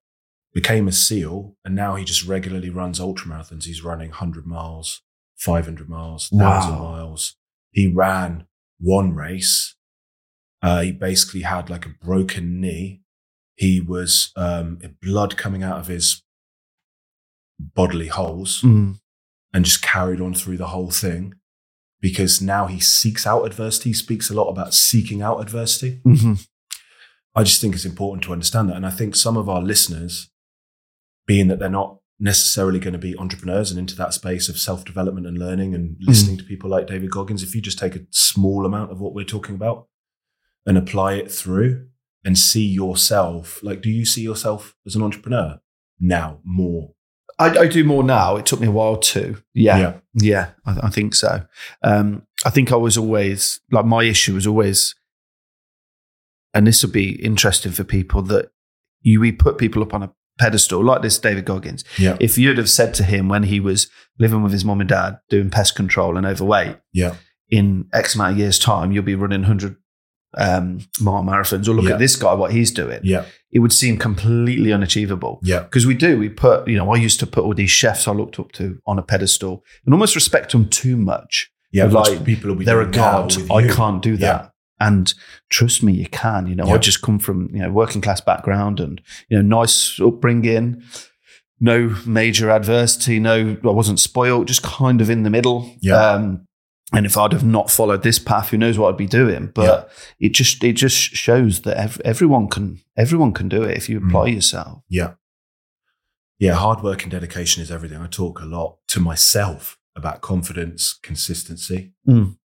[0.55, 3.65] Became a SEAL, and now he just regularly runs ultramarathons.
[3.65, 5.03] He's running 100 miles,
[5.39, 6.79] 500 miles, 1,000 Wow.
[6.93, 7.37] miles.
[7.71, 8.47] He ran
[8.79, 9.77] one race.
[10.63, 13.03] Uh, he basically had like a broken knee.
[13.57, 16.23] He was um, blood coming out of his
[17.59, 19.01] bodily holes Mm.
[19.53, 21.35] and just carried on through the whole thing
[22.01, 23.91] because now he seeks out adversity.
[23.91, 26.01] He speaks a lot about seeking out adversity.
[26.05, 26.35] hmm
[27.35, 28.77] I just think it's important to understand that.
[28.77, 30.29] And I think some of our listeners,
[31.27, 34.85] being that they're not necessarily going to be entrepreneurs and into that space of self
[34.85, 38.07] development and learning and listening to people like David Goggins, if you just take a
[38.11, 39.89] small amount of what we're talking about
[40.67, 41.87] and apply it through
[42.25, 45.61] and see yourself, like, do you see yourself as an entrepreneur
[46.01, 46.93] now more?
[47.39, 48.37] I, I do more now.
[48.37, 49.41] It took me a while too.
[49.55, 49.79] Yeah.
[50.15, 50.51] Yeah.
[50.67, 51.47] I, I think so.
[51.85, 54.97] Um, I think I was always like my issue was always,
[56.53, 58.51] and this would be interesting for people that
[59.03, 61.85] you we put people up on a pedestal like this David Goggins.
[61.99, 62.17] Yeah.
[62.21, 65.19] If you'd have said to him when he was living with his mom and dad
[65.29, 67.15] doing pest control and overweight, Yeah.
[67.51, 69.77] in X amount of years' time, you'll be running 100
[70.37, 71.93] um, mile marathons, or look Yeah.
[71.95, 73.01] at this guy, what he's doing.
[73.03, 73.25] Yeah.
[73.51, 75.41] It would seem completely unachievable.
[75.43, 75.61] Yeah.
[75.61, 78.13] Because we do, we put, you know, I used to put all these chefs I
[78.13, 81.51] looked up to on a pedestal and almost respect them too much.
[81.73, 81.85] Yeah.
[81.87, 83.35] Like, people will be They're a god.
[83.51, 83.73] I you.
[83.73, 84.53] can't do that.
[84.81, 85.13] And
[85.49, 86.47] trust me, you can.
[86.47, 86.75] You know, Yeah.
[86.75, 90.83] I just come from, you know, working class background and, you know, nice upbringing,
[91.61, 95.75] no major adversity, no, I wasn't spoiled, just kind of in the middle.
[95.81, 95.97] Yeah.
[96.13, 96.47] Um,
[96.93, 99.51] and if I'd have not followed this path, who knows what I'd be doing?
[99.55, 103.89] But it just it just shows that ev- everyone can everyone can do it if
[103.91, 104.07] you Mm.
[104.09, 104.83] apply yourself.
[104.89, 105.15] Yeah.
[106.39, 107.99] Yeah, hard work and dedication is everything.
[108.01, 111.93] I talk a lot to myself about confidence, consistency.
[112.07, 112.37] Mm.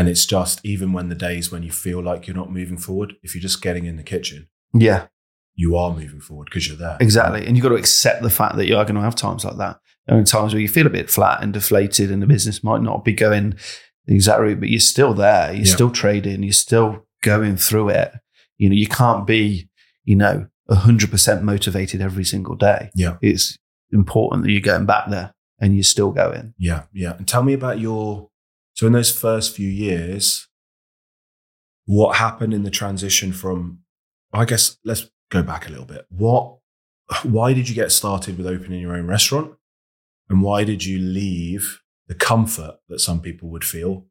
[0.00, 3.14] And it's just even when the days when you feel like you're not moving forward,
[3.22, 5.06] if you're just getting in the kitchen, Yeah,
[5.54, 6.96] you are moving forward because you're there.
[7.00, 7.46] exactly.
[7.46, 9.58] And you've got to accept the fact that you are going to have times like
[9.58, 9.78] that.
[10.06, 12.82] There are times where you feel a bit flat and deflated, and the business might
[12.82, 13.54] not be going
[14.06, 15.52] the exact route, but you're still there.
[15.52, 15.74] You're Yeah.
[15.74, 16.42] still trading.
[16.42, 18.12] You're still going through it.
[18.56, 19.68] You know, you can't be,
[20.04, 22.90] you know, hundred percent motivated every single day.
[22.94, 23.16] Yeah.
[23.20, 23.58] it's
[23.92, 26.54] important that you're getting back there and you're still going.
[26.58, 27.16] Yeah, yeah.
[27.18, 28.29] And tell me about your
[28.80, 30.48] so in those first few years,
[31.84, 33.80] what happened in the transition from
[34.32, 36.06] I guess let's go back a little bit.
[36.08, 36.56] What
[37.24, 39.52] why did you get started with opening your own restaurant?
[40.30, 44.06] And why did you leave the comfort that some people would feel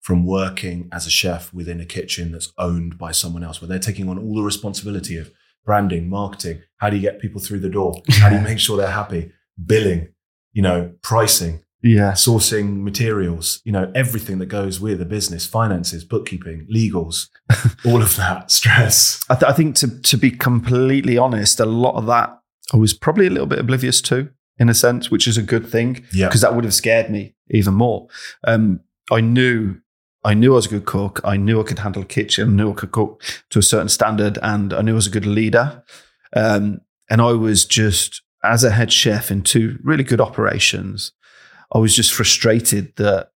[0.00, 3.78] from working as a chef within a kitchen that's owned by someone else, where they're
[3.78, 5.30] taking on all the responsibility of
[5.62, 8.00] branding, marketing, how do you get people through the door?
[8.12, 9.32] How do you make sure they're happy?
[9.62, 10.08] Billing,
[10.54, 12.12] you know, pricing, Yeah.
[12.12, 17.28] sourcing materials, you know, everything that goes with a business, finances, bookkeeping, legals,
[17.84, 19.20] all of that stress.
[19.30, 22.38] I, th- I think to to be completely honest, a lot of that
[22.72, 25.68] I was probably a little bit oblivious to, in a sense, which is a good
[25.68, 26.26] thing Yeah.
[26.26, 28.08] because that would have scared me even more.
[28.46, 29.76] Um, I knew.
[30.24, 31.20] I knew I was a good cook.
[31.22, 32.48] I knew I could handle a kitchen.
[32.48, 35.10] I knew I could cook to a certain standard, and I knew I was a
[35.10, 35.84] good leader.
[36.34, 41.12] Um, and I was just, as a head chef in two really good operations,
[41.74, 43.30] I was just frustrated that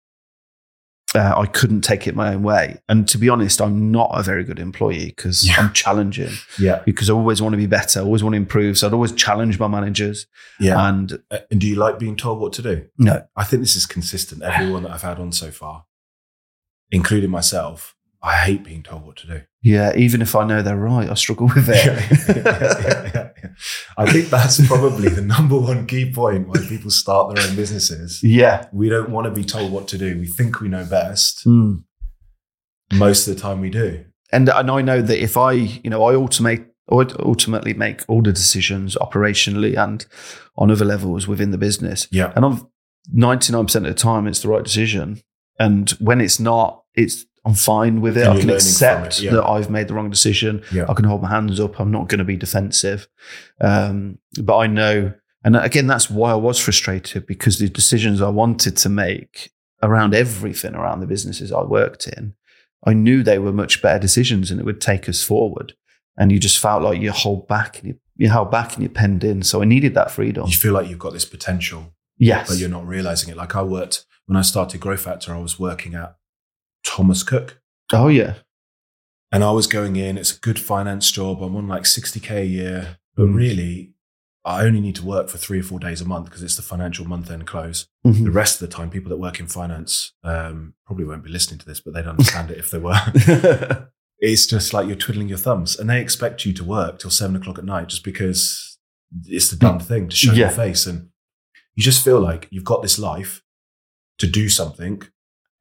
[1.15, 2.79] uh, I couldn't take it my own way.
[2.87, 5.55] And to be honest, I'm not a very good employee because Yeah.
[5.59, 6.83] I'm challenging Yeah.
[6.85, 8.77] because I always want to be better, I always want to improve.
[8.77, 10.27] So I'd always challenge my managers.
[10.61, 10.87] Yeah.
[10.89, 12.87] And Uh, and do you like being told what to do?
[12.99, 14.43] no, I think this is consistent.
[14.43, 15.87] Everyone that I've had on so far,
[16.91, 19.41] including myself, I hate being told what to do.
[19.63, 21.85] Yeah, even if I know they're right, I struggle with it.
[21.85, 23.51] Yeah, yeah, yeah.
[23.97, 28.23] I think that's probably the number one key point why people start their own businesses.
[28.23, 28.67] yeah.
[28.73, 30.19] We don't want to be told what to do.
[30.19, 31.45] We think we know best.
[31.45, 31.83] Mm.
[32.93, 34.05] Most of the time we do.
[34.31, 38.23] And, and I know that if I, you know, I automate, I ultimately make all
[38.23, 40.07] the decisions operationally and
[40.57, 42.07] on other levels within the business.
[42.13, 42.33] Yeah.
[42.37, 42.69] And I'm
[43.15, 45.21] 99% of the time, it's the right decision.
[45.59, 48.27] And when it's not, it's, I'm fine with it.
[48.27, 49.31] And I can accept it, yeah.
[49.33, 50.63] that I've made the wrong decision.
[50.71, 50.85] Yeah.
[50.87, 51.81] I can hold my hands up.
[51.81, 53.09] I'm not going to be defensive.
[53.59, 58.29] Um, but I know, and again, that's why I was frustrated because the decisions I
[58.29, 59.51] wanted to make
[59.83, 62.35] around everything around the businesses I worked in,
[62.85, 65.73] I knew they were much better decisions and it would take us forward.
[66.19, 68.91] And you just felt like you hold back and you, you held back and you
[68.91, 69.43] penned in.
[69.43, 70.47] So I needed that freedom.
[70.49, 72.47] You feel like you've got this potential, Yes.
[72.51, 73.39] but you're not realizing it.
[73.39, 76.18] Like I worked, when I started Growth Factor, I was working at
[76.89, 77.61] Thomas Cook.
[77.93, 78.35] oh, yeah.
[79.31, 81.43] And I was going in, it's a good finance job.
[81.43, 82.97] I'm on like 60K a year.
[83.15, 83.35] But Mm.
[83.35, 83.93] really,
[84.45, 86.63] I only need to work for three or four days a month because it's the
[86.63, 87.89] financial month end close.
[88.07, 88.25] Mhm.
[88.25, 91.59] The rest of the time, people that work in finance um, probably won't be listening
[91.61, 92.99] to this, but they'd understand it if they were.
[94.21, 97.37] It's just like you're twiddling your thumbs and they expect you to work till seven
[97.37, 98.79] o'clock at night just because
[99.27, 100.47] it's the done thing to show Yeah.
[100.47, 100.87] your face.
[100.89, 101.11] And
[101.77, 103.45] you just feel like you've got this life
[104.19, 105.03] to do something,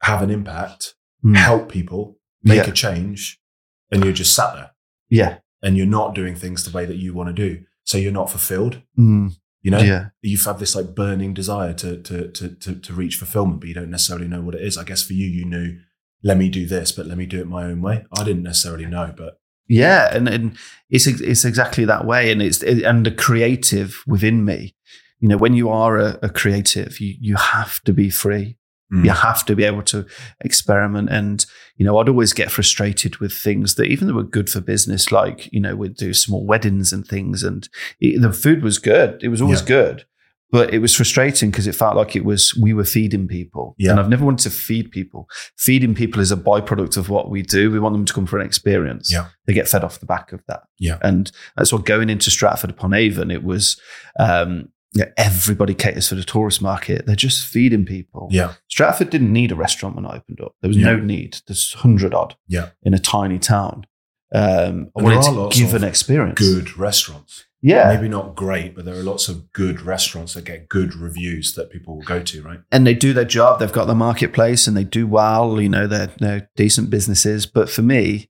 [0.01, 1.35] have an impact, Mm.
[1.35, 2.69] help people, make Yeah.
[2.69, 3.39] a change,
[3.91, 4.71] and you're just sat there
[5.09, 5.37] yeah.
[5.63, 7.63] and you're not doing things the way that you want to do.
[7.85, 8.81] So you're not fulfilled.
[8.97, 9.31] Mm.
[9.63, 10.09] You know, Yeah.
[10.21, 13.73] you've had this like burning desire to, to to to to reach fulfillment, but you
[13.73, 14.77] don't necessarily know what it is.
[14.77, 15.79] I guess for you, you knew,
[16.23, 18.05] let me do this, but let me do it my own way.
[18.17, 20.57] I didn't necessarily know, but Yeah, and, and
[20.89, 24.75] it's it's exactly that way, and it's and the creative within me.
[25.19, 28.57] You know, when you are a, a creative, you you have to be free.
[28.93, 29.03] Mm.
[29.05, 30.05] You have to be able to
[30.41, 31.09] experiment.
[31.09, 31.45] And
[31.75, 35.11] you know, I'd always get frustrated with things that even that were good for business,
[35.11, 37.67] like you know, we'd do small weddings and things, and
[37.99, 39.21] it, the food was good.
[39.23, 39.67] It was always Yeah.
[39.67, 40.05] good.
[40.49, 43.91] But it was frustrating because it felt like it was we were feeding people, Yeah.
[43.91, 45.27] and I've never wanted to feed people.
[45.57, 47.69] Feeding people is a byproduct of what we do.
[47.69, 49.11] We want them to come for an experience.
[49.11, 49.27] Yeah.
[49.45, 50.61] they get fed off the back of that.
[50.79, 50.97] Yeah.
[51.01, 53.77] And that's what going into Stratford upon Avon, it was
[54.19, 57.05] um, yeah, everybody caters for the tourist market.
[57.05, 58.29] They're just feeding people.
[58.31, 60.55] yeah, Stratford didn't need a restaurant when I opened up.
[60.61, 60.85] There was Yeah.
[60.87, 61.37] no need.
[61.47, 62.69] There's hundred odd Yeah.
[62.83, 63.85] in a tiny town.
[64.33, 66.37] Um, I wanted to give an experience.
[66.39, 67.45] good restaurants.
[67.61, 67.91] Yeah.
[67.93, 71.71] Maybe not great, but there are lots of good restaurants that get good reviews that
[71.71, 72.59] people will go to, right?
[72.71, 73.59] and they do their job.
[73.59, 75.59] They've got their marketplace and they do well.
[75.59, 77.45] You know, they're, they're decent businesses.
[77.47, 78.29] But for me,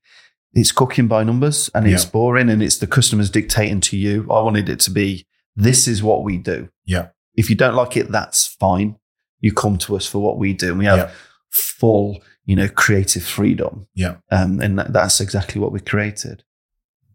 [0.53, 2.09] it's cooking by numbers and it's Yeah.
[2.11, 4.21] boring and it's the customers dictating to you.
[4.31, 5.26] I wanted it to be
[5.57, 6.69] this is what we do.
[6.85, 7.07] Yeah.
[7.35, 8.97] If you don't like it, that's fine.
[9.41, 10.69] You come to us for what we do.
[10.69, 11.11] And we have Yeah.
[11.51, 13.87] full, you know, creative freedom.
[13.93, 14.17] Yeah.
[14.31, 16.43] Um, and that's exactly what we created.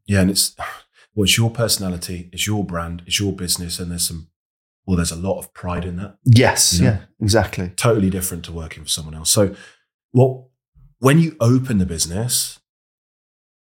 [0.07, 0.55] Yeah, and it's
[1.15, 4.29] well, it's your personality, it's your brand, it's your business, and there's some
[4.85, 6.17] well, there's a lot of pride in that.
[6.25, 6.75] Yes.
[6.75, 6.91] You know?
[6.91, 7.69] Yeah, exactly.
[7.77, 9.31] Totally different to working for someone else.
[9.31, 9.55] So,
[10.11, 10.45] what
[10.99, 12.59] when you open the business,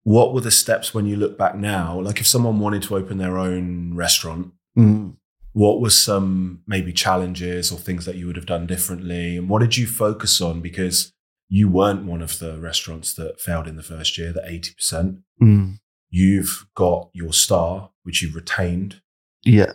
[0.04, 2.00] what were the steps when you look back now?
[2.00, 5.16] Like if someone wanted to open their own restaurant, Mm.
[5.52, 9.36] what were some maybe challenges or things that you would have done differently?
[9.36, 10.60] And what did you focus on?
[10.60, 11.12] Because
[11.48, 15.22] you weren't one of the restaurants that failed in the first year, the 80%.
[15.42, 15.78] Mm.
[16.08, 19.02] You've got your star, which you've retained.
[19.44, 19.72] Yeah.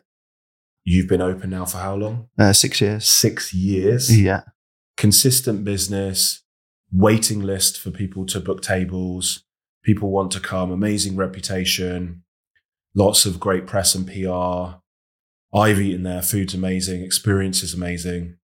[0.85, 2.29] You've been open now for how long?
[2.37, 3.05] Uh, six years.
[3.07, 4.17] Six years.
[4.21, 4.43] Yeah.
[4.95, 6.43] Consistent business,
[6.91, 9.43] waiting list for people to book tables.
[9.83, 12.23] People want to come, amazing reputation.
[12.97, 14.77] lots of great press and PR.
[15.53, 16.21] I've eaten there.
[16.21, 17.01] Food's amazing.
[17.03, 18.37] Experience is amazing.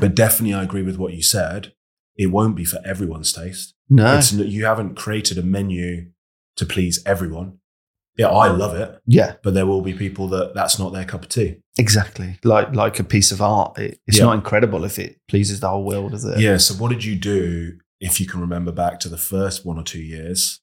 [0.00, 1.72] But definitely, I agree with what you said.
[2.16, 3.74] It won't be for everyone's taste.
[3.88, 4.16] No.
[4.18, 6.10] It's, you haven't created a menu
[6.56, 7.58] to please everyone.
[8.16, 11.22] Yeah, I love it, yeah, but there will be people that that's not their cup
[11.24, 11.56] of tea.
[11.78, 12.38] exactly.
[12.44, 13.76] Like like a piece of art.
[13.76, 14.26] It, it's Yeah.
[14.26, 16.38] not incredible if it pleases the whole world, is it?
[16.38, 16.58] Yeah.
[16.58, 19.82] So, what did you do if you can remember back to the first one or
[19.82, 20.60] two years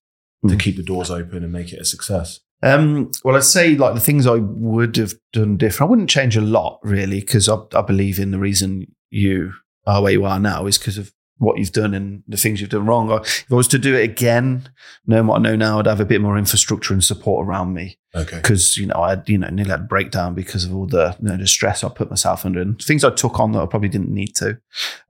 [0.48, 0.60] to Mm.
[0.62, 2.40] keep the doors open and make it a success?
[2.64, 5.88] Um, well, I'd say like the things I would have done different.
[5.88, 9.54] I wouldn't change a lot really because I, I believe in the reason you
[9.88, 12.70] are where you are now is because of what you've done and the things you've
[12.70, 13.12] done wrong.
[13.12, 14.70] I- If I was to do it again,
[15.08, 17.98] knowing what I know now, I'd have a bit more infrastructure and support around me
[18.14, 18.38] Okay.
[18.38, 21.16] because you know I had, you know nearly had a breakdown because of all the
[21.20, 23.66] you know the stress I put myself under and things I took on that I
[23.66, 24.60] probably didn't need to.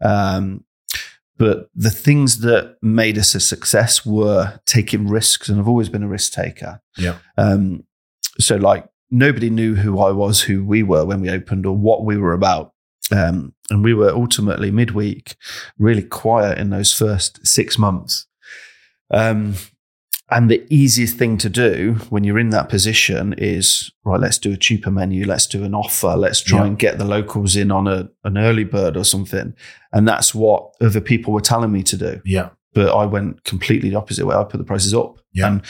[0.01, 0.63] Um,
[1.41, 6.03] but the things that made us a success were taking risks, and I've always been
[6.03, 6.83] a risk taker.
[6.99, 7.17] Yeah.
[7.35, 7.83] Um,
[8.37, 12.05] so like nobody knew who I was, who we were when we opened, or what
[12.05, 12.73] we were about.
[13.11, 15.35] Um, and we were ultimately midweek
[15.79, 18.27] really quiet in those first six months.
[19.09, 19.55] Um,
[20.31, 24.19] and the easiest thing to do when you're in that position is right.
[24.19, 25.25] Let's do a cheaper menu.
[25.25, 26.15] Let's do an offer.
[26.15, 26.65] Let's try Yeah.
[26.67, 29.53] and get the locals in on a an early bird or something.
[29.91, 32.21] And that's what other people were telling me to do.
[32.25, 32.49] Yeah.
[32.73, 34.35] But I went completely the opposite way.
[34.35, 35.47] I put the prices up Yeah.
[35.47, 35.61] and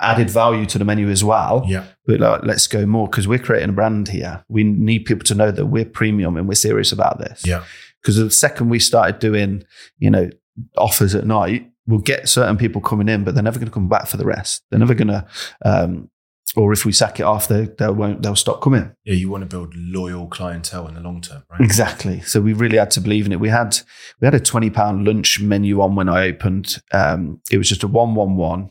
[0.00, 1.64] added value to the menu as well.
[1.66, 1.84] Yeah.
[2.06, 4.44] But like, let's go more because we're creating a brand here.
[4.48, 7.42] We need people to know that we're premium and we're serious about this.
[7.44, 7.64] Yeah.
[8.00, 9.64] Because the second we started doing,
[9.98, 10.30] you know,
[10.76, 13.88] offers at night, we'll get certain people coming in, but they're never going to come
[13.88, 14.62] back for the rest.
[14.70, 15.26] They're never going to,
[15.64, 16.10] um,
[16.54, 18.22] or if we sack it off, they, they won't.
[18.22, 18.92] They'll stop coming.
[19.04, 19.14] Yeah.
[19.14, 21.60] You want to build loyal clientele in the long term, right?
[21.60, 22.20] Exactly.
[22.20, 23.40] So we really had to believe in it.
[23.40, 23.78] We had
[24.20, 26.80] we had a twenty pound lunch menu on when I opened.
[26.92, 28.70] Um, it was just a one one one,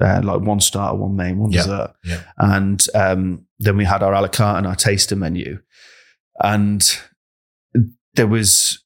[0.00, 1.62] uh, like one starter, one main, one Yeah.
[1.62, 2.22] dessert, Yeah.
[2.38, 5.58] and um, then we had our a la carte and our taster menu,
[6.42, 6.82] and
[8.14, 8.84] there was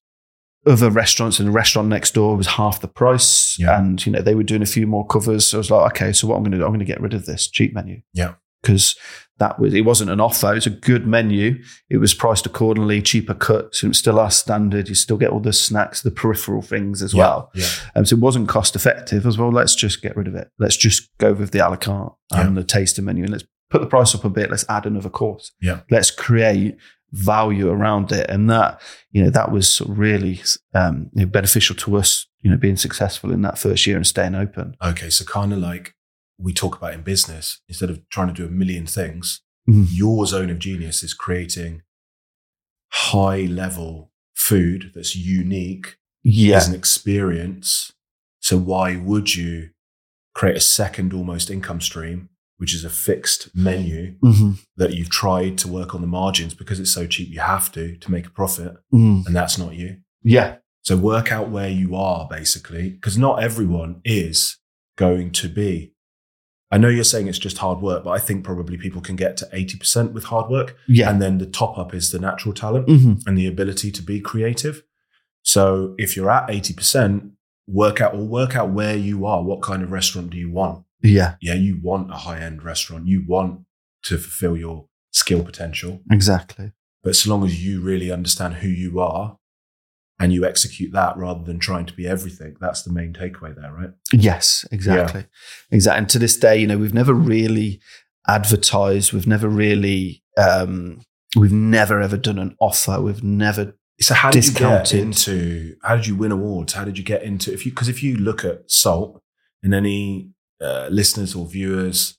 [0.66, 3.58] other restaurants and the restaurant next door was half the price.
[3.58, 3.78] Yeah.
[3.78, 5.46] and you know they were doing a few more covers.
[5.48, 6.64] So i was like okay so what i'm going to do?
[6.64, 8.00] I'm going to get rid of this cheap menu.
[8.12, 8.34] Yeah.
[8.62, 8.96] because
[9.38, 10.52] that was it wasn't an offer.
[10.52, 11.60] It was a good menu.
[11.90, 14.88] It was priced accordingly cheaper cuts it was still our standard.
[14.88, 17.20] You still get all the snacks the peripheral things as Yeah.
[17.24, 17.50] well.
[17.54, 17.66] Yeah.
[17.96, 19.26] um, so it wasn't cost effective.
[19.26, 20.50] As well let's just get rid of it.
[20.58, 23.80] Let's just go with the a la carte and the taster menu and let's put
[23.80, 24.50] the price up a bit.
[24.50, 25.50] Let's add another course.
[25.60, 25.80] Yeah.
[25.90, 26.76] let's create
[27.14, 28.80] value around it and that
[29.12, 30.42] you know that was really
[30.74, 34.06] um, you know, beneficial to us you know being successful in that first year and
[34.06, 35.08] staying open Okay.
[35.10, 35.94] So, kind of like
[36.38, 39.86] we talk about in business, instead of trying to do a million things, Mhm.
[39.92, 41.82] your zone of genius is creating
[42.92, 47.92] high level food that's unique yeah as an experience.
[48.40, 49.70] So why would you
[50.34, 54.58] create a second almost income stream, which is a fixed menu Mhm.
[54.76, 57.96] that you've tried to work on the margins because it's so cheap you have to
[57.96, 59.26] to make a profit, Mm.
[59.26, 59.96] and that's not you.
[60.22, 64.58] yeah So work out where you are basically, because not everyone is
[64.96, 65.92] going to be.
[66.70, 69.36] I know you're saying it's just hard work, but I think probably people can get
[69.38, 70.76] to 80% with hard work.
[70.86, 73.22] yeah And then the top up is the natural talent Mhm.
[73.26, 74.82] and the ability to be creative.
[75.42, 77.32] So if you're at 80%,
[77.66, 79.42] work out or work out where you are.
[79.42, 80.83] What kind of restaurant do you want?
[81.04, 83.06] Yeah Yeah, you want a high end restaurant.
[83.06, 83.60] You want
[84.04, 86.00] to fulfill your skill potential.
[86.10, 86.72] exactly
[87.04, 89.38] But so long as you really understand who you are
[90.18, 93.72] and you execute that rather than trying to be everything, that's the main takeaway there,
[93.72, 93.90] right?
[94.12, 95.26] Yes, exactly.
[95.70, 95.98] Exactly.
[95.98, 97.80] And to this day, you know, we've never really
[98.28, 99.12] advertised.
[99.12, 101.00] We've never really, um,
[101.36, 103.00] we've never ever done an offer.
[103.00, 105.76] We've never, So how did you get into?
[105.82, 106.72] How did you win awards?
[106.74, 107.52] How did you get into?
[107.52, 109.20] If you because if you look at Salt
[109.62, 112.18] and any uh, listeners or viewers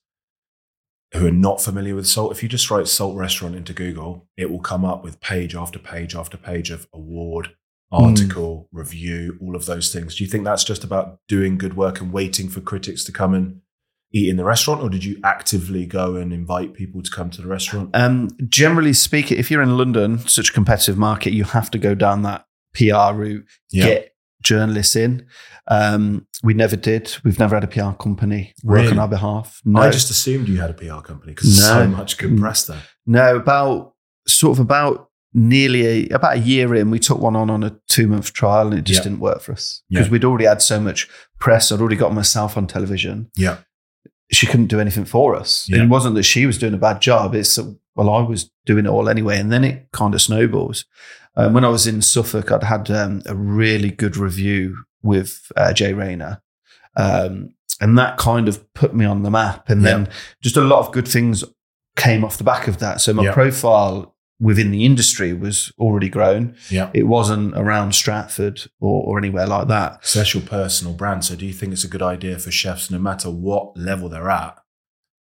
[1.13, 4.50] who are not familiar with Salt, if you just write Salt Restaurant into Google, it
[4.52, 7.56] will come up with page after page after page of award,
[7.91, 10.15] article, review, all of those things.
[10.15, 13.34] Do you think that's just about doing good work and waiting for critics to come
[13.34, 13.62] and
[14.12, 17.41] eat in the restaurant, or did you actively go and invite people to come to
[17.41, 17.89] the restaurant?
[17.93, 21.95] um, generally speaking, if you're in London, such a competitive market, you have to go
[21.95, 23.86] down that PR route, Yeah.
[23.86, 24.14] get
[24.45, 25.25] journalists in.
[25.67, 27.13] Um, we never did.
[27.23, 28.91] We've never had a PR company work Really?
[28.91, 29.60] on our behalf.
[29.65, 29.81] No.
[29.81, 32.81] I just assumed you had a PR company because there's so much good press there.
[33.05, 33.93] No, about
[34.27, 37.75] sort of about nearly a, about a year in, we took one on on a
[37.89, 39.03] two month trial and it just Yeah.
[39.10, 41.71] didn't work for us because we'd already had so much press.
[41.71, 43.29] I'd already got myself on television.
[43.36, 43.58] Yeah.
[44.31, 45.67] She couldn't do anything for us.
[45.69, 45.83] Yeah.
[45.83, 47.35] It wasn't that she was doing a bad job.
[47.35, 49.39] It's that, well, I was doing it all anyway.
[49.39, 50.85] And then it kind of snowballs.
[51.35, 55.73] Um, when I was in Suffolk, I'd had um, a really good review with uh,
[55.73, 56.41] Jay Rayner.
[56.97, 59.69] Um, and that kind of put me on the map.
[59.69, 60.07] And then
[60.41, 61.43] just a lot of good things
[61.97, 63.01] came off the back of that.
[63.01, 63.33] So my Yeah.
[63.33, 66.56] profile within the industry was already grown.
[66.69, 66.89] Yeah.
[66.93, 70.06] It wasn't around Stratford or, or anywhere like that.
[70.06, 71.24] So that's your personal brand.
[71.26, 74.30] So do you think it's a good idea for chefs, no matter what level they're
[74.30, 74.58] at,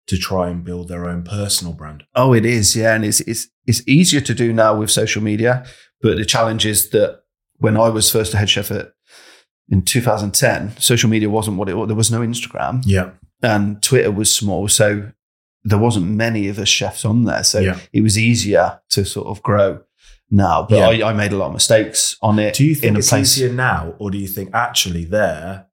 [0.09, 2.05] to try and build their own personal brand?
[2.15, 5.65] Oh, it is, yeah, and it's it's it's easier to do now with social media.
[6.03, 7.21] But the challenge is that
[7.59, 8.93] when I was first a head chef at
[9.69, 11.87] in 2010, social media wasn't what it was.
[11.87, 13.11] There was no Instagram, Yeah.
[13.43, 15.13] and Twitter was small, so
[15.65, 17.45] there wasn't many of us chefs on there.
[17.45, 17.79] So Yeah.
[17.93, 19.81] it was easier to sort of grow
[20.31, 20.67] now.
[20.69, 21.07] But Yeah.
[21.07, 22.55] I, I made a lot of mistakes on it.
[22.55, 23.37] Do you think it's place?
[23.37, 25.67] easier now, or do you think actually there,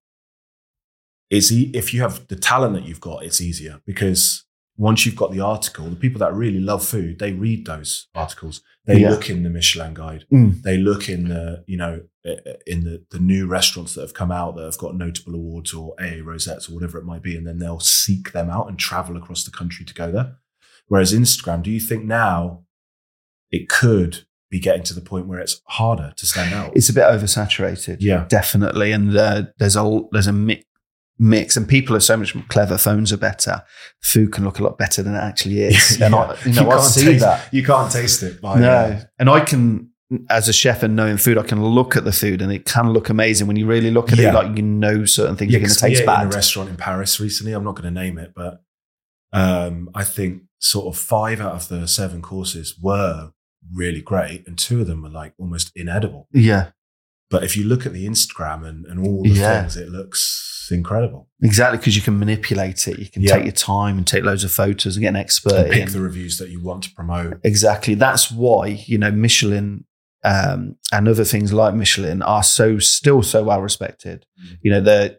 [1.29, 4.43] it's e- if you have the talent that you've got, it's easier because
[4.77, 8.61] once you've got the article, the people that really love food, they read those articles.
[8.85, 9.09] They Yeah.
[9.09, 10.25] look in the Michelin guide.
[10.31, 10.61] Mm.
[10.61, 12.35] They look in the you know uh,
[12.65, 15.95] in the the new restaurants that have come out that have got notable awards or
[15.99, 19.17] AA rosettes or whatever it might be, and then they'll seek them out and travel
[19.17, 20.35] across the country to go there.
[20.87, 22.63] Whereas Instagram, do you think now
[23.51, 26.71] it could be getting to the point where it's harder to stand out?
[26.75, 27.97] It's a bit oversaturated.
[27.99, 28.25] yeah.
[28.29, 28.91] definitely.
[28.93, 30.63] And uh, there's a there's a mi-
[31.19, 32.77] mix, and people are so much clever.
[32.77, 33.63] Phones are better.
[34.01, 35.99] Food can look a lot better than it actually is.
[36.01, 37.51] And I, you know, I see taste, that.
[37.53, 38.41] You can't taste it.
[38.41, 39.89] By, No, and I can,
[40.29, 42.91] as a chef and knowing food, I can look at the food, and it can
[42.93, 44.29] look amazing when you really look at Yeah.
[44.29, 44.33] it.
[44.33, 46.77] Like you know, certain things yeah, are going to taste ate in a restaurant in
[46.77, 47.53] Paris recently.
[47.53, 48.61] I'm not going to name it, but
[49.33, 53.31] um, I think sort of five out of the seven courses were
[53.73, 56.27] really great, and two of them were like almost inedible.
[56.31, 56.69] Yeah,
[57.29, 59.61] But if you look at the Instagram and, and all the Yeah.
[59.61, 61.27] things, it looks incredible.
[61.41, 61.77] exactly.
[61.77, 62.99] Because you can manipulate it.
[62.99, 63.35] You can Yeah.
[63.35, 65.53] take your time and take loads of photos and get an expert.
[65.53, 65.93] And pick in.
[65.93, 67.39] the reviews that you want to promote.
[67.43, 67.93] Exactly.
[67.95, 69.85] That's why, you know, Michelin
[70.23, 74.25] um, and other things like Michelin are so still so well respected.
[74.43, 74.57] Mm.
[74.61, 75.17] You know, they're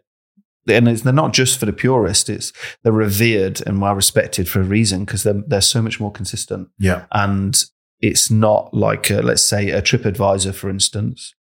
[0.67, 2.29] and it's, they're not just for the purist.
[2.29, 2.51] It's
[2.83, 6.67] they're revered and well respected for a reason because they're they're so much more consistent.
[6.77, 7.59] Yeah, And
[8.01, 11.33] it's not like a, let's say a TripAdvisor, for instance.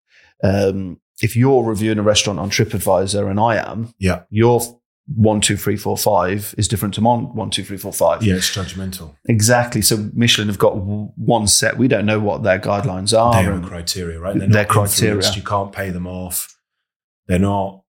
[0.45, 4.61] Um, if you're reviewing a restaurant on TripAdvisor and I am, yeah, your
[5.15, 7.33] one, two, three, four, five is different to mine.
[7.35, 8.23] One, two, three, four, five.
[8.25, 8.35] yeah.
[8.35, 9.15] It's judgmental.
[9.29, 9.81] Exactly.
[9.81, 11.77] So Michelin have got one set.
[11.79, 13.33] We don't know what their guidelines are.
[13.33, 14.37] they have and- a criteria, right?
[14.37, 15.31] They're Their criteria.
[15.33, 16.59] You can't pay them off.
[17.29, 17.83] They're not,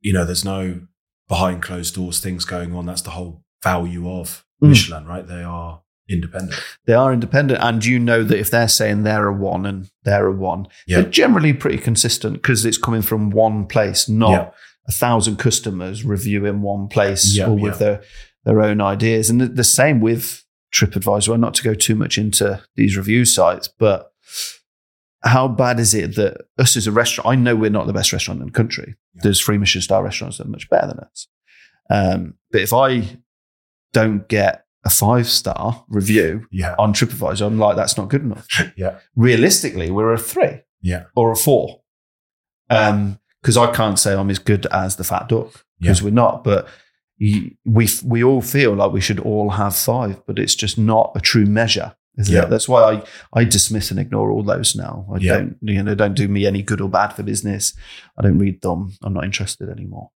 [0.00, 0.80] you know, there's no
[1.28, 2.86] behind closed doors things going on.
[2.86, 4.68] That's the whole value of Mm.
[4.68, 5.26] Michelin, right?
[5.26, 6.60] They are independent.
[6.86, 10.26] they are independent, and you know that if they're saying they're a one and they're
[10.26, 11.00] a one, Yeah.
[11.00, 14.50] they're generally pretty consistent because it's coming from one place, not Yeah.
[14.88, 18.02] a thousand customers reviewing one place Yeah, or with their
[18.44, 19.30] their own ideas.
[19.30, 21.28] And the, the same with TripAdvisor.
[21.28, 24.10] Well, not to go too much into these review sites, but
[25.22, 27.28] how bad is it that us as a restaurant?
[27.28, 28.96] I know we're not the best restaurant in the country.
[29.14, 31.28] There's three Michelin star restaurants that are much better than us.
[31.88, 33.18] Um, but if I
[33.94, 36.74] don't get a five star review Yeah.
[36.78, 38.46] on TripAdvisor, I'm like, that's not good enough.
[38.76, 38.98] Yeah.
[39.16, 41.04] Realistically, we're a three Yeah.
[41.16, 41.80] or a four.
[42.70, 46.04] Um, because I can't say I'm as good as the fat duck because Yeah.
[46.06, 46.44] we're not.
[46.44, 46.66] But
[47.20, 47.56] we
[48.04, 51.46] we all feel like we should all have five, but it's just not a true
[51.46, 51.94] measure.
[52.16, 52.44] Yeah.
[52.44, 52.50] it?
[52.50, 53.02] That's why I,
[53.40, 55.06] I dismiss and ignore all those now.
[55.14, 55.32] I Yeah.
[55.34, 57.74] don't you know don't do me any good or bad for business.
[58.18, 58.92] I don't read them.
[59.02, 60.10] I'm not interested anymore.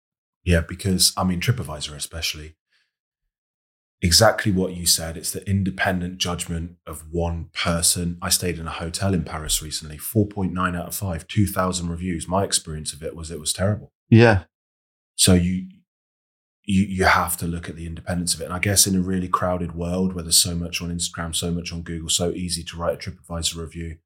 [0.44, 0.62] Yeah.
[0.68, 2.56] Because, I mean, TripAdvisor, especially,
[4.06, 5.18] exactly what you said.
[5.18, 8.18] It's the independent judgment of one person.
[8.22, 12.28] I stayed in a hotel in Paris recently, 4.9 out of 5, 2,000 reviews.
[12.28, 13.92] My experience of it was it was terrible.
[14.10, 14.44] Yeah,
[15.16, 15.68] So you
[16.64, 18.46] you you have to look at the independence of it.
[18.46, 21.52] And I guess in a really crowded world where there's so much on Instagram, so
[21.52, 23.98] much on Google, so easy to write a TripAdvisor review,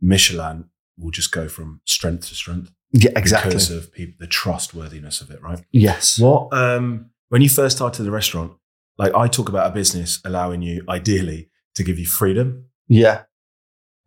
[0.00, 3.50] Michelin will just go from strength to strength yeah, exactly.
[3.50, 5.62] because of people, the trustworthiness of it, right?
[5.72, 6.18] yes.
[6.18, 8.52] What um when you first started the restaurant,
[8.98, 13.22] like I talk about a business allowing you ideally to give you freedom, Yeah.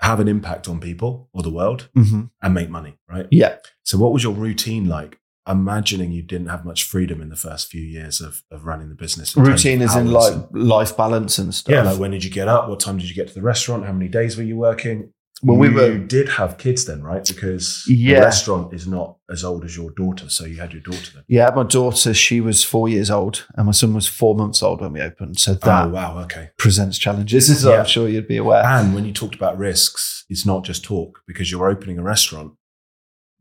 [0.01, 3.27] have an impact on people or the world, hmm and make money, right?
[3.31, 3.57] Yeah.
[3.83, 5.19] So what was your routine like?
[5.47, 8.95] Imagining you didn't have much freedom in the first few years of, of running the
[8.95, 9.35] business.
[9.35, 11.73] Routine is in like life balance and stuff.
[11.73, 12.69] yeah, like when did you get up?
[12.69, 13.85] What time did you get to the restaurant?
[13.85, 15.11] How many days were you working?
[15.41, 17.25] Well, we you were- did have kids then, right?
[17.25, 18.19] Because Yeah.
[18.19, 21.23] the restaurant is not as old as your daughter, so you had your daughter then.
[21.27, 24.81] Yeah, my daughter, she was four years old, and my son was four months old
[24.81, 25.39] when we opened.
[25.39, 26.49] So oh, that oh wow, okay.
[26.57, 27.79] presents challenges, as Yeah.
[27.79, 28.65] I'm sure you'd be aware.
[28.65, 32.53] And when you talked about risks, it's not just talk because you're opening a restaurant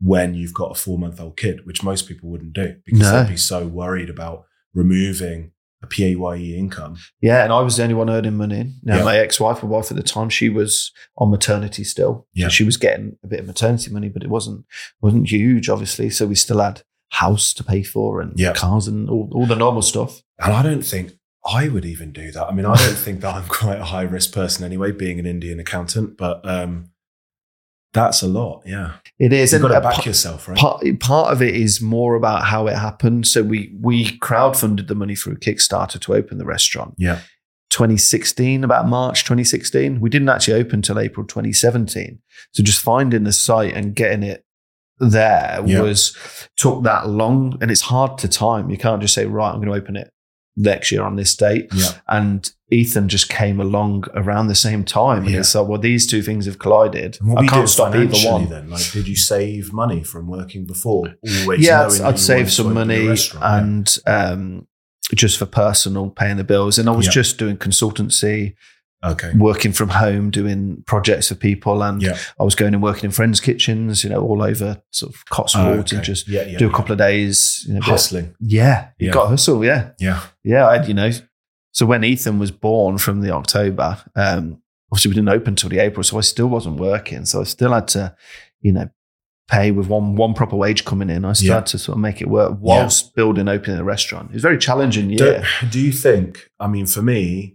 [0.00, 3.22] when you've got a four month old kid, which most people wouldn't do because No.
[3.24, 4.44] they'd be so worried about
[4.74, 5.50] removing
[5.82, 6.96] a PAYE income.
[7.20, 8.74] Yeah, and I was the only one earning money.
[8.82, 9.04] Now, Yeah.
[9.04, 12.26] my ex-wife, my wife at the time, she was on maternity still.
[12.34, 12.46] Yeah.
[12.46, 14.64] So she was getting a bit of maternity money, but it wasn't
[15.00, 16.10] wasn't huge, obviously.
[16.10, 18.52] So we still had house to pay for and Yeah.
[18.54, 20.20] cars and all, all the normal stuff.
[20.38, 21.12] And I don't think
[21.46, 22.46] I would even do that.
[22.46, 25.26] I mean, I don't think that I'm quite a high risk person anyway, being an
[25.26, 26.90] Indian accountant, but um,
[27.92, 28.62] that's a lot.
[28.66, 28.92] Yeah.
[29.18, 29.52] It is.
[29.52, 30.56] You've got to back pa- yourself, right?
[30.58, 33.26] part, part of it is more about how it happened.
[33.26, 36.94] So we we crowdfunded the money through Kickstarter to open the restaurant.
[36.98, 37.20] Yeah.
[37.70, 40.00] 2016, about March 2016.
[40.00, 42.18] We didn't actually open till April 2017.
[42.52, 44.44] So just finding the site and getting it
[44.98, 45.82] there Yeah.
[45.82, 46.16] was
[46.56, 48.68] took that long, and it's hard to time.
[48.70, 50.10] You can't just say, right, I'm going to open it
[50.56, 51.68] next year on this date.
[51.72, 51.92] Yeah.
[52.08, 55.40] And Ethan just came along around the same time, and Yeah.
[55.40, 57.18] it's like, well, these two things have collided.
[57.20, 58.48] And I were you doing can't stop either one.
[58.50, 58.68] then?
[58.70, 61.14] Like, did you save money from working before?
[61.42, 63.16] Always yeah, I'd, I'd save some money yeah.
[63.58, 64.66] and um,
[65.14, 66.78] just for personal paying the bills.
[66.78, 67.12] And I was Yeah.
[67.12, 68.54] just doing consultancy,
[69.02, 69.32] okay.
[69.34, 71.82] working from home, doing projects for people.
[71.82, 72.04] And.
[72.38, 75.92] I was going and working in friends' kitchens, you know, all over sort of Cotswolds
[75.92, 76.06] and Okay.
[76.06, 77.64] just yeah, yeah, do a couple of days.
[77.66, 78.34] You know, bit- hustling.
[78.40, 79.64] yeah, you got hustle.
[79.64, 79.90] Yeah.
[79.98, 80.20] Yeah.
[80.44, 80.66] Yeah.
[80.66, 81.10] I had, you know,
[81.78, 84.60] so when Ethan was born from the October, um,
[84.90, 87.24] obviously we didn't open till the April, so I still wasn't working.
[87.24, 88.16] So I still had to,
[88.60, 88.88] you know,
[89.48, 91.24] pay with one one proper wage coming in.
[91.24, 91.54] I still Yeah.
[91.54, 94.30] had to sort of make it work whilst building opening a restaurant.
[94.30, 95.44] It was a very challenging year.
[95.60, 97.54] Do, do you think, I mean, for me,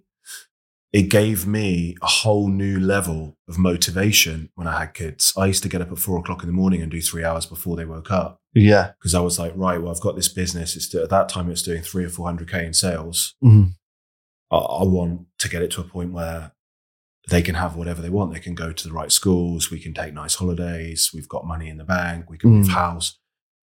[0.94, 5.34] it gave me a whole new level of motivation when I had kids.
[5.36, 7.46] I used to get up at four o'clock in the morning and do three hours
[7.48, 8.92] before they woke up Yeah.
[9.00, 10.76] because I was like, right, well, I've got this business.
[10.76, 13.34] It's at that time, it's doing three or 400K in sales.
[13.44, 13.74] Mhm.
[14.54, 16.52] I, I want to get it to a point where
[17.30, 18.34] they can have whatever they want.
[18.34, 19.72] They can go to the right schools.
[19.72, 21.12] We can take nice holidays.
[21.14, 22.30] We've got money in the bank.
[22.30, 22.72] We can move Mm.
[22.72, 23.18] house.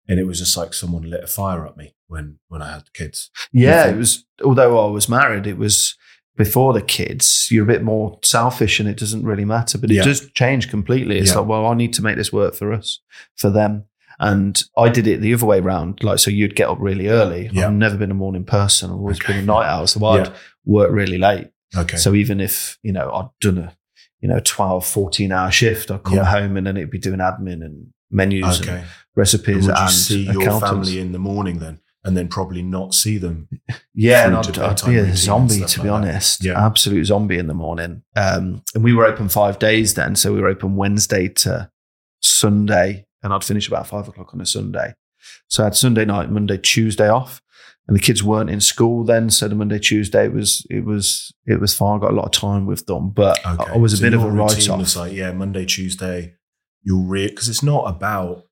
[0.09, 2.93] And it was just like someone lit a fire up me when, when I had
[2.95, 3.30] kids.
[3.53, 3.86] Yeah.
[3.88, 5.95] It was, although I was married, it was
[6.36, 9.95] before the kids, you're a bit more selfish and it doesn't really matter, but it
[9.97, 10.05] Yeah.
[10.05, 11.18] does change completely.
[11.18, 11.41] It's Yeah.
[11.41, 13.01] like, well, I need to make this work for us,
[13.36, 13.84] for them.
[14.20, 16.04] And I did it the other way around.
[16.04, 17.48] Like, so you'd get up really early.
[17.52, 17.66] Yeah.
[17.66, 18.90] I've never been a morning person.
[18.90, 19.32] I've always Okay.
[19.32, 19.86] been a night owl.
[19.86, 20.32] So I'd Yeah.
[20.66, 21.48] work really late.
[21.76, 21.96] Okay.
[21.96, 23.72] So even if, you know, I'd done a,
[24.20, 26.24] you know, 12, 14 hour shift, I'd come Yeah.
[26.24, 28.84] home and then it'd be doing admin and menus and okay.
[29.16, 32.92] recipes Would you and see your family in the morning then, and then probably not
[32.92, 33.48] see them?
[33.94, 36.08] Yeah, and I'd, I'd be a zombie to be like that.
[36.08, 36.44] honest.
[36.44, 36.64] Yeah.
[36.66, 38.02] Absolute zombie in the morning.
[38.16, 41.70] Um, and we were open five days then, so we were open Wednesday to
[42.22, 44.94] Sunday, and I'd finish about five o'clock on a Sunday.
[45.48, 47.42] So I had Sunday night, Monday, Tuesday off,
[47.86, 49.28] and the kids weren't in school then.
[49.30, 51.96] So the Monday, Tuesday it was it was it was fine.
[51.98, 53.72] I got a lot of time with them, but I- Okay.
[53.72, 54.96] I was a So bit of a write off.
[54.96, 56.34] like, yeah, Monday, Tuesday,
[56.82, 58.44] you'll re because it's not about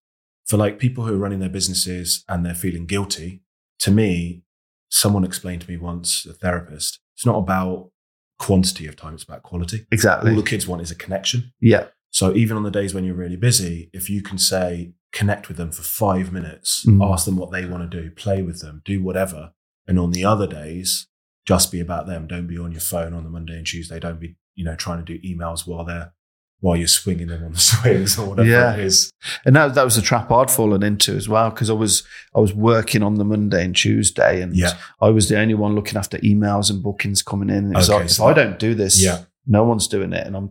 [0.47, 3.43] for like people who are running their businesses and they're feeling guilty.
[3.81, 4.43] To me,
[4.91, 7.91] someone explained to me once, a therapist, it's not about
[8.39, 9.87] quantity of time; it's about quality.
[9.93, 10.31] Exactly.
[10.31, 11.53] All the kids want is a connection.
[11.61, 11.87] Yeah.
[12.19, 15.57] So even on the days when you're really busy, if you can say connect with
[15.57, 17.01] them for five minutes, Mm.
[17.13, 19.53] ask them what they want to do, play with them, do whatever,
[19.87, 21.07] and on the other days,
[21.47, 22.27] just be about them.
[22.27, 24.01] Don't be on your phone on the Monday and Tuesday.
[24.01, 26.13] Don't be you know trying to do emails while they're
[26.61, 28.73] while you're swinging them on the swings or whatever Yeah.
[28.75, 29.13] it is.
[29.47, 32.03] And that that was the trap I'd fallen into as well because I was
[32.35, 35.77] I was working on the Monday and Tuesday, and Yeah, I was the only one
[35.77, 37.67] looking after emails and bookings coming in.
[37.67, 40.27] And Okay, like, so if I don't do this, yeah, no one's doing it.
[40.27, 40.51] And I'm,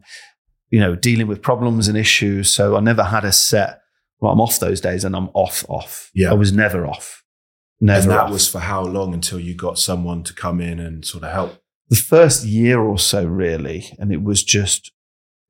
[0.70, 2.52] you know, dealing with problems and issues.
[2.52, 3.82] So I never had a set,
[4.20, 6.12] well, I'm off those days and I'm off, off.
[6.14, 6.32] Yeah.
[6.32, 7.24] I was never off.
[7.80, 8.32] Never and that off.
[8.32, 11.62] was for how long until you got someone to come in and sort of help.
[11.90, 13.86] the first year or so, really.
[14.00, 14.92] And it was just,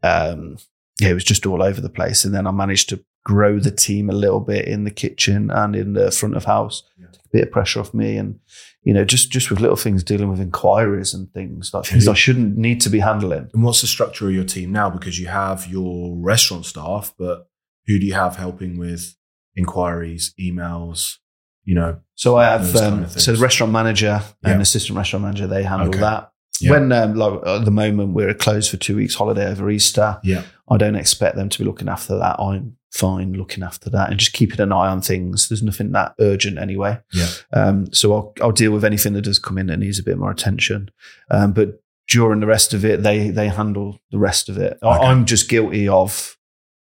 [0.04, 0.58] um,
[1.00, 2.26] yeah, it was just all over the place.
[2.26, 5.76] And then I managed to grow the team a little bit in the kitchen and
[5.76, 7.08] in the front of house, Yeah.
[7.12, 8.18] Take a bit of pressure off me.
[8.18, 8.40] And,
[8.88, 12.14] you know, just, just with little things, dealing with inquiries and things like things I
[12.14, 13.50] shouldn't need to be handling.
[13.54, 14.90] And what's the structure of your team now?
[14.90, 17.50] Because you have your restaurant staff, but
[17.86, 19.16] who do you have helping with
[19.58, 21.18] inquiries, emails?
[21.66, 24.52] You know, So I have um, so the restaurant manager Yeah.
[24.54, 25.48] and assistant restaurant manager.
[25.48, 26.00] They handle Okay.
[26.00, 26.32] that.
[26.62, 26.72] Yeah.
[26.72, 30.44] When um, like at the moment we're closed for two weeks holiday over Easter, yeah,
[30.70, 32.40] I don't expect them to be looking after that.
[32.40, 35.50] I'm fine looking after that and just keeping an eye on things.
[35.50, 37.00] There's nothing that urgent anyway.
[37.14, 37.28] Yeah.
[37.54, 40.18] Um, so I'll I'll deal with anything that does come in that needs a bit
[40.18, 40.90] more attention.
[41.30, 44.78] Um, but during the rest of it, they they handle the rest of it.
[44.82, 45.06] Okay.
[45.06, 46.38] I'm just guilty of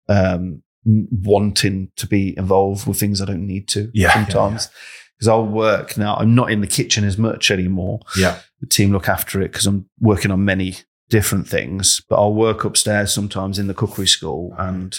[0.09, 4.71] um, wanting to be involved with things I don't need to Yeah, yeah, sometimes.
[5.17, 6.17] Because I'll work now.
[6.17, 9.67] I'm not in the kitchen as much anymore yeah, the team look after it because
[9.67, 10.77] I'm working on many
[11.11, 12.01] different things.
[12.09, 14.99] But I'll work upstairs sometimes in the cookery school, and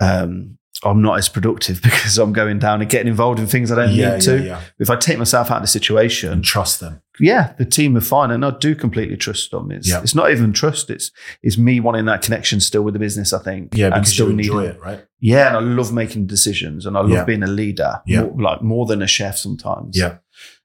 [0.00, 3.76] um, I'm not as productive because I'm going down and getting involved in things I
[3.76, 4.42] don't yeah, need to.
[4.42, 4.60] yeah.
[4.78, 7.02] If I take myself out of the situation, And trust them.
[7.20, 9.70] yeah, the team are fine, and I do completely trust them.
[9.70, 10.00] It's Yeah.
[10.02, 11.10] it's not even trust; it's
[11.42, 13.32] it's me wanting that connection still with the business.
[13.32, 15.04] I think, Yeah, and because still you enjoy needing- it, right?
[15.20, 18.00] Yeah, and I love making decisions, and I love being a leader.
[18.06, 18.22] Yeah.
[18.22, 19.96] more, like more than a chef sometimes.
[19.96, 20.16] Yeah.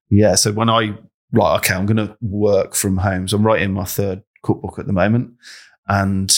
[0.09, 0.33] yeah.
[0.35, 0.97] So when I
[1.33, 3.27] like, okay, I'm going to work from home.
[3.27, 5.31] So I'm writing my third cookbook at the moment,
[5.87, 6.33] and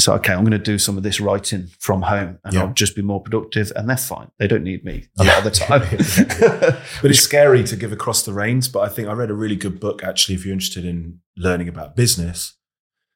[0.00, 2.62] so okay, I'm going to do some of this writing from home, and Yeah.
[2.62, 3.72] I'll just be more productive.
[3.76, 5.82] And they're fine; they don't need me a lot of the time.
[7.02, 8.68] But it's scary to give across the reins.
[8.68, 10.34] But I think I read a really good book actually.
[10.34, 12.56] If you're interested in learning about business,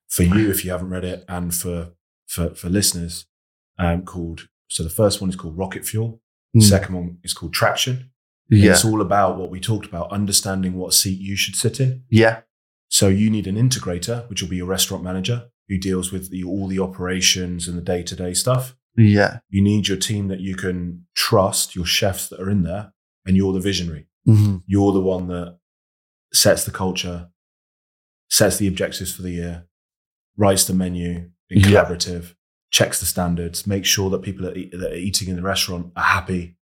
[0.08, 1.92] for you if you haven't read it, and for
[2.26, 3.26] for for listeners,
[3.78, 6.20] um, called so the first one is called Rocket Fuel.
[6.52, 6.68] The Mm.
[6.68, 8.10] second one is called Traction.
[8.48, 12.04] Yeah, It's all about what we talked about, understanding what seat you should sit in.
[12.10, 12.42] yeah,
[12.88, 16.44] So you need an integrator, which will be your restaurant manager, who deals with the,
[16.44, 18.76] all the operations and the day to day stuff.
[18.96, 19.38] yeah.
[19.48, 22.92] You need your team that you can trust, your chefs that are in there,
[23.26, 24.06] and you're the visionary.
[24.28, 24.62] Mhm.
[24.66, 25.58] You're the one that
[26.32, 27.28] sets the culture,
[28.30, 29.66] sets the objectives for the year,
[30.36, 31.66] writes the menu in Yeah.
[31.66, 32.34] collaborative,
[32.70, 35.92] checks the standards, makes sure that people that, eat, that are eating in the restaurant
[35.96, 36.56] are happy.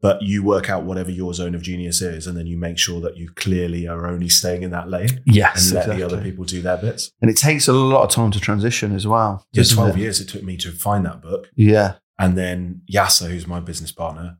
[0.00, 3.00] But you work out whatever your zone of genius is, and then you make sure
[3.00, 5.96] that you clearly are only staying in that lane Yes, and let exactly.
[5.96, 7.10] the other people do their bits.
[7.20, 9.44] And it takes a lot of time to transition as well.
[9.52, 10.00] Yeah, 12 it?
[10.00, 11.48] years it took me to find that book.
[11.56, 14.38] Yeah, And then Yasser, who's my business partner,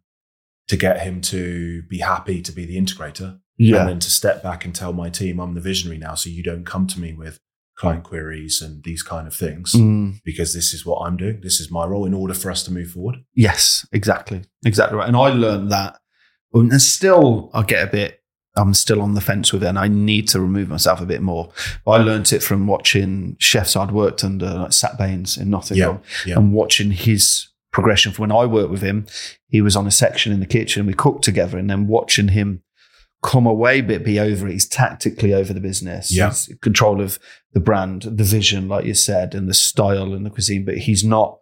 [0.69, 3.41] to get him to be happy to be the integrator.
[3.57, 6.15] yeah, And then to step back and tell my team, I'm the visionary now.
[6.15, 7.41] So you don't come to me with
[7.79, 11.41] client queries and these kind of things Mm, because this is what I'm doing.
[11.43, 13.17] This is my role in order for us to move forward.
[13.35, 15.07] yes, exactly, exactly right.
[15.09, 15.99] And I learned that,
[16.53, 18.15] and still I get a bit.
[18.57, 21.23] I'm still on the fence with it, and I need to remove myself a bit
[21.23, 21.53] more.
[21.85, 26.01] But I learned it from watching chefs I'd worked under, like Sat Baines in Nottingham,
[26.27, 26.37] yeah.
[26.37, 28.11] and watching his progression.
[28.13, 29.07] From when I worked with him,
[29.47, 30.87] he was on a section in the kitchen.
[30.87, 32.63] We cooked together, and then watching him
[33.23, 34.53] come away, but be over it.
[34.53, 36.15] He's tactically over the business.
[36.15, 36.29] Yeah.
[36.29, 37.19] He's in control of
[37.53, 40.65] the brand, the vision, like you said, and the style and the cuisine.
[40.65, 41.39] But he's not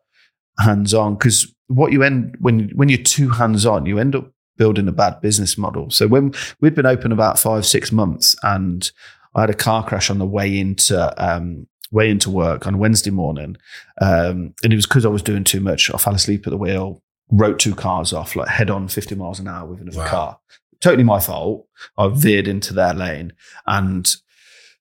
[0.58, 4.30] hands on because what you end when when you're too hands on, you end up
[4.56, 5.90] building a bad business model.
[5.90, 8.90] So when we'd been open about five six months, and
[9.34, 13.10] I had a car crash on the way into um, way into work on Wednesday
[13.10, 13.56] morning,
[14.00, 15.90] um, and it was because I was doing too much.
[15.92, 19.40] I fell asleep at the wheel, wrote two cars off, like head on fifty miles
[19.40, 20.08] an hour with another Wow.
[20.08, 20.38] car.
[20.80, 21.66] Totally my fault.
[21.96, 23.32] I veered into their lane
[23.66, 24.08] and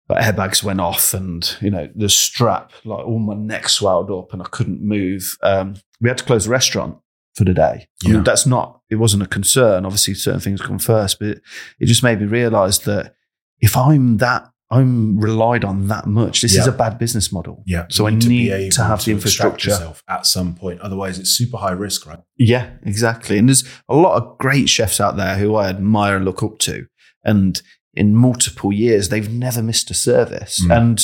[0.07, 4.33] but airbags went off and you know the strap like all my neck swelled up
[4.33, 5.37] and i couldn't move.
[5.41, 6.97] Um, we had to close the restaurant
[7.33, 7.87] for the day.
[8.05, 9.85] I mean, that's not it wasn't a concern.
[9.85, 11.39] Obviously certain things come first but
[11.79, 13.15] it just made me realize that
[13.61, 17.85] if i'm that i'm relied on that much this is a bad business model Yeah.
[17.89, 19.69] So I You need to have the infrastructure.
[19.71, 20.81] yourself at some point.
[20.81, 22.19] Otherwise, it's super high risk, right?
[22.37, 23.37] Yeah, exactly.
[23.37, 26.57] And there's a lot of great chefs out there who I admire and look up
[26.59, 26.87] to.
[27.23, 27.61] And
[27.93, 30.63] in multiple years, they've never missed a service.
[30.65, 30.77] Mm.
[30.77, 31.01] And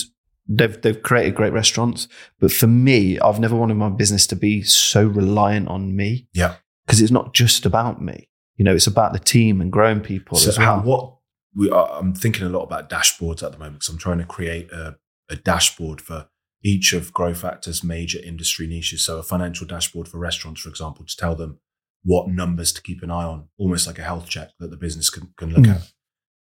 [0.48, 2.08] they've they've created great restaurants.
[2.40, 6.28] But for me, I've never wanted my business to be so reliant on me.
[6.34, 6.56] Yeah.
[6.86, 8.28] Because it's not just about me.
[8.58, 10.80] You know, it's about the team and growing people So as well.
[10.80, 11.14] how- what
[11.56, 14.26] we are, I'm thinking a lot about dashboards at the moment because I'm trying to
[14.26, 14.98] create a,
[15.30, 16.28] a dashboard for
[16.64, 19.04] each of Grow Factor's major industry niches.
[19.06, 21.60] So a financial dashboard for restaurants, for example, to tell them
[22.04, 25.10] what numbers to keep an eye on, almost like a health check that the business
[25.10, 25.76] can, can look Mm.
[25.76, 25.92] at.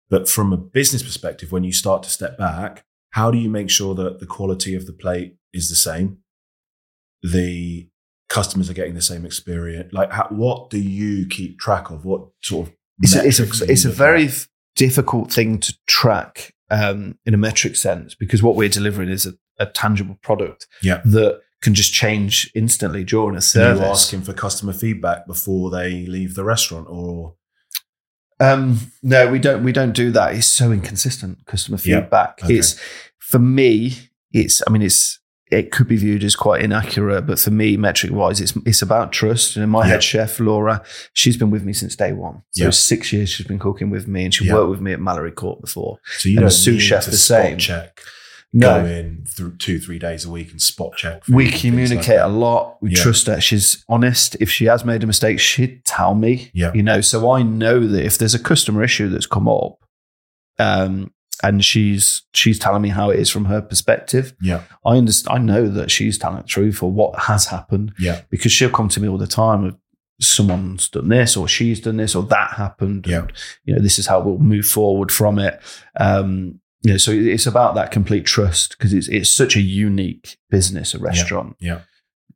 [0.09, 3.69] But from a business perspective, when you start to step back, how do you make
[3.69, 6.19] sure that the quality of the plate is the same?
[7.21, 7.89] The
[8.29, 9.91] customers are getting the same experience.
[9.93, 12.05] Like, how, what do you keep track of?
[12.05, 14.47] What sort of it's a, it's a, it's a very at?
[14.85, 19.33] Difficult thing to track um, in a metric sense because what we're delivering is a,
[19.59, 21.01] a tangible product Yeah.
[21.05, 23.81] that can just change instantly during a Are service.
[23.81, 27.35] you asking for customer feedback before they leave the restaurant, or
[28.39, 29.63] Um, no, we don't.
[29.65, 30.33] We don't do that.
[30.35, 32.39] It's so inconsistent customer Yeah, feedback.
[32.43, 32.55] okay.
[32.55, 32.79] It's
[33.19, 33.93] for me.
[34.31, 34.61] It's.
[34.65, 35.18] I mean, it's.
[35.51, 39.11] It could be viewed as quite inaccurate, but for me, metric wise, it's it's about
[39.11, 39.57] trust.
[39.57, 39.93] And my Yeah.
[39.93, 40.83] head chef Laura,
[41.13, 42.43] she's been with me since day one.
[42.51, 42.69] So Yeah.
[42.69, 44.53] six years she's been cooking with me, and she Yeah.
[44.55, 45.97] worked with me at Mallory Court before.
[46.19, 47.57] so you And don't the sous chef to the spot same.
[47.57, 47.99] check,
[48.53, 51.21] No, go in through two three days a week and spot check.
[51.27, 52.77] we food and things communicate like a lot.
[52.81, 53.39] We trust her.
[53.41, 54.35] She's honest.
[54.39, 56.49] If she has made a mistake, she'd tell me.
[56.53, 56.71] Yeah.
[56.73, 59.77] You know, so I know that if there's a customer issue that's come up,
[60.59, 61.11] um,
[61.43, 65.39] and she's she's telling me how it is from her perspective, Yeah, I understand.
[65.39, 68.89] I know that she's telling the truth or what has happened yeah, because she'll come
[68.89, 69.63] to me all the time.
[69.65, 69.77] Of,
[70.21, 73.07] Someone's done this, or she's done this, or that happened.
[73.07, 73.19] Yeah.
[73.19, 73.31] And,
[73.63, 75.61] you know, this is how we'll move forward from it.
[75.97, 80.37] Um, you know, so it's about that complete trust because it's it's such a unique
[80.49, 81.55] business, a restaurant.
[81.61, 81.81] yeah.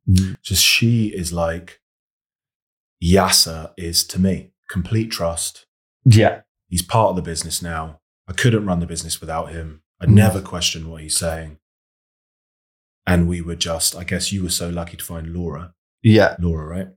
[0.08, 0.36] Mm.
[0.42, 1.80] Just she is like
[3.02, 4.52] Yasser is to me.
[4.70, 5.66] Complete trust.
[6.06, 8.00] Yeah, He's part of the business now.
[8.28, 9.82] I couldn't run the business without him.
[10.00, 10.10] I Mm.
[10.14, 11.58] never questioned what he's saying.
[13.06, 16.36] And we were just, I guess you were so lucky to find Laura, Yeah.
[16.40, 16.88] Laura, right?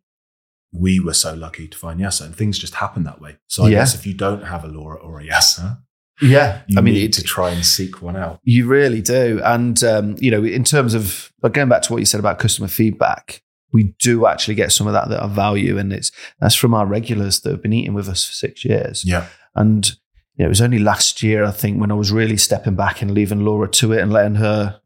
[0.71, 3.37] We were so lucky to find Yasser, and things just happen that way.
[3.47, 3.79] So I Yeah.
[3.79, 5.79] guess if you don't have a Laura or a Yasser,
[6.21, 6.61] Yeah.
[6.67, 8.39] you I mean, need to try and seek one out.
[8.43, 9.39] You really do.
[9.43, 12.39] And, um, you know, in terms of, but going back to what you said about
[12.39, 15.77] customer feedback, we do actually get some of that that I value.
[15.77, 19.03] And it's, that's from our regulars that have been eating with us for six years.
[19.05, 19.27] Yeah.
[19.55, 19.91] And,
[20.37, 23.01] you know, it was only last year, I think, when I was really stepping back
[23.01, 24.79] and leaving Laura to it and letting her,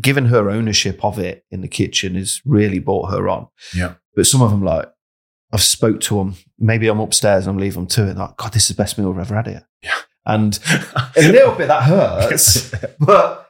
[0.00, 3.48] giving her ownership of it in the kitchen has really brought her on.
[3.74, 3.94] Yeah.
[4.14, 4.86] But some of them, like,
[5.50, 6.34] I've spoke to them.
[6.58, 8.16] Maybe I'm upstairs and I'm leaving them to it.
[8.18, 9.66] Like, God, this is the best meal I've ever had here.
[9.82, 9.98] Yeah.
[10.26, 10.58] And
[11.16, 13.41] a little bit that hurts, but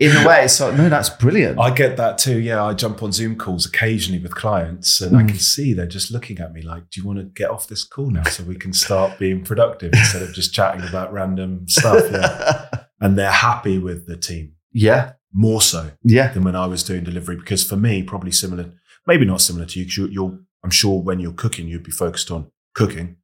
[0.00, 1.58] in a way, it's like, no, that's brilliant.
[1.58, 2.38] I get that too.
[2.38, 5.28] Yeah, I jump on Zoom calls occasionally with clients, and I Mm.
[5.28, 7.82] can see they're just looking at me like, "Do you want to get off this
[7.84, 12.04] call now so we can start being productive instead of just chatting about random stuff?"
[12.10, 12.68] Yeah.
[13.00, 17.04] And they're happy with the team yeah, more so yeah, than when I was doing
[17.04, 18.72] delivery because for me, probably similar,
[19.06, 19.84] maybe not similar to you.
[19.84, 23.16] Because you're, you're, I'm sure when you're cooking, you'd be focused on cooking,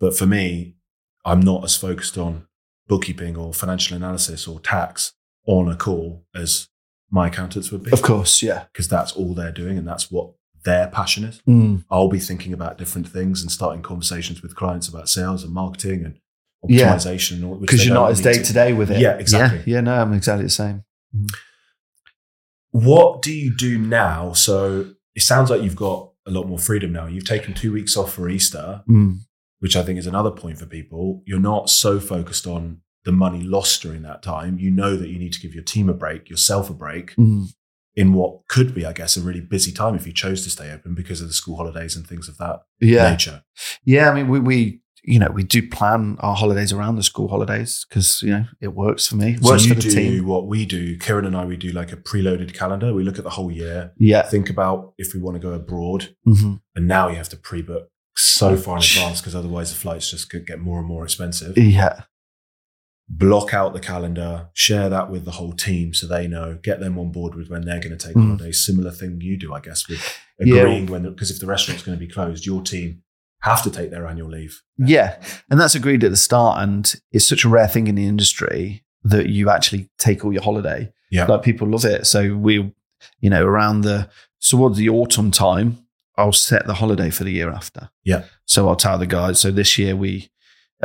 [0.00, 0.74] but for me,
[1.24, 2.46] I'm not as focused on
[2.88, 5.12] bookkeeping or financial analysis or tax
[5.58, 6.68] on a call as
[7.10, 8.64] my accountants would be of course, yeah.
[8.72, 10.30] because that's all they're doing and that's what
[10.64, 11.40] their passion is.
[11.48, 11.84] Mm.
[11.90, 16.04] I'll be thinking about different things and starting conversations with clients about sales and marketing
[16.04, 16.14] and
[16.64, 17.32] optimization.
[17.36, 19.00] and all- Because you're don't as day to day with it.
[19.00, 19.58] Yeah, exactly.
[19.66, 20.84] Yeah, yeah, no, I'm exactly the same.
[22.70, 24.32] What do you do now?
[24.32, 27.06] So it sounds like you've got a lot more freedom now.
[27.06, 29.20] You've taken two weeks off for Easter, Mm.
[29.58, 31.22] which I think is another point for people.
[31.26, 34.58] You're not so focused on the money lost during that time.
[34.58, 37.46] You know that you need to give your team a break, yourself a break Mm.
[37.96, 40.70] in what could be, I guess, a really busy time if you chose to stay
[40.72, 43.42] open because of the school holidays and things of that Yeah, nature.
[43.84, 44.10] yeah.
[44.10, 47.86] I mean, we, we, you know, we do plan our holidays around the school holidays
[47.88, 50.26] because you know it works for me, So works you for the do team.
[50.26, 50.98] what we do.
[50.98, 52.92] Kieran and I, we do like a preloaded calendar.
[52.92, 56.14] We look at the whole year, Yeah, think about if we want to go abroad,
[56.24, 60.10] hmm and now you have to pre-book so far in advance because otherwise the flights
[60.10, 61.56] just could get more and more expensive.
[61.56, 62.02] yeah,
[63.12, 66.96] Block out the calendar, share that with the whole team so they know, get them
[66.96, 68.26] on board with when they're going to take Mm.
[68.28, 68.64] holidays.
[68.64, 70.00] Similar thing you do, I guess, with
[70.38, 70.60] Yeah.
[70.62, 73.02] agreeing when because if the restaurant's going to be closed, your team
[73.42, 74.62] have to take their annual leave.
[74.78, 75.16] yeah.
[75.50, 78.84] And that's agreed at the start, and it's such a rare thing in the industry
[79.02, 80.92] that you actually take all your holiday.
[81.10, 81.24] Yeah.
[81.26, 82.06] like people love it.
[82.06, 82.72] So we,
[83.20, 84.08] you know, around the
[84.40, 85.78] towards the autumn time,
[86.16, 87.90] I'll set the holiday for the year after.
[88.04, 88.24] Yeah.
[88.44, 89.40] So I'll tell the guys.
[89.40, 90.30] So this year we,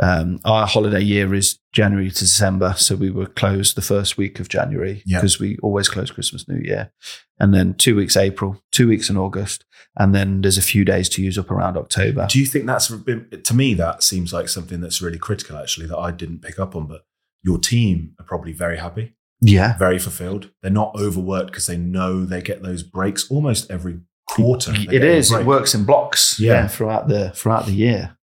[0.02, 2.74] um, our holiday year is January to December.
[2.76, 5.18] So we were closed the first week of January Yeah.
[5.18, 6.92] because we always close Christmas, New Year,
[7.40, 9.64] and then two weeks April, two weeks in August,
[9.98, 12.26] and then there's a few days to use up around October.
[12.30, 15.86] Do you think that's bit, to me, that seems like something that's really critical actually
[15.86, 17.02] that I didn't pick up on, but
[17.42, 19.14] your team are probably very happy.
[19.42, 19.76] Yeah.
[19.76, 20.50] very fulfilled.
[20.62, 24.72] They're not overworked because they know they get those breaks almost every quarter.
[24.72, 24.84] It is.
[24.84, 25.30] It get a is.
[25.30, 25.46] It break.
[25.46, 26.40] works in blocks.
[26.40, 26.52] Yeah.
[26.52, 26.68] Yeah.
[26.68, 28.15] throughout the throughout the year.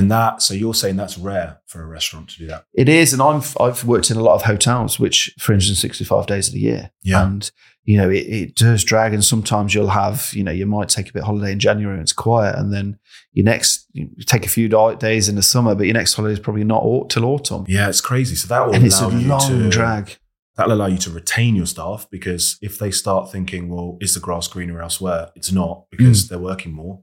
[0.00, 2.64] And that, so you're saying that's rare for a restaurant to do that.
[2.74, 6.54] It is, and I've I've worked in a lot of hotels, which 365 days of
[6.54, 7.22] the year, Yeah.
[7.24, 7.50] and
[7.84, 9.14] you know it, it does drag.
[9.14, 11.94] And sometimes you'll have, you know, you might take a bit of holiday in January
[11.94, 12.98] and it's quiet, and then
[13.32, 16.40] your next you take a few days in the summer, but your next holiday is
[16.40, 18.34] probably not till autumn, Yeah, it's crazy.
[18.36, 20.16] So that will and it's a allow you long to, drag.
[20.56, 24.20] That'll allow you to retain your staff because if they start thinking, well, is the
[24.20, 25.30] grass greener elsewhere?
[25.34, 26.28] It's not because Mm.
[26.28, 27.00] they're working more.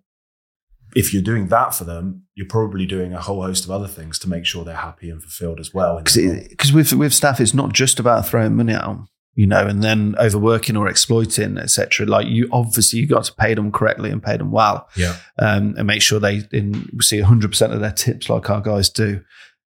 [0.98, 4.18] If you're doing that for them, you're probably doing a whole host of other things
[4.20, 5.98] to make sure they're happy and fulfilled as well.
[6.00, 9.84] Because with with staff, it's not just about throwing money at them, you know, and
[9.84, 12.06] then overworking or exploiting, etc.
[12.06, 14.90] Like you, obviously, you got to pay them correctly and pay them well.
[14.96, 15.16] Yeah.
[15.40, 19.22] um, and make sure they in, see 100% of their tips like our guys do.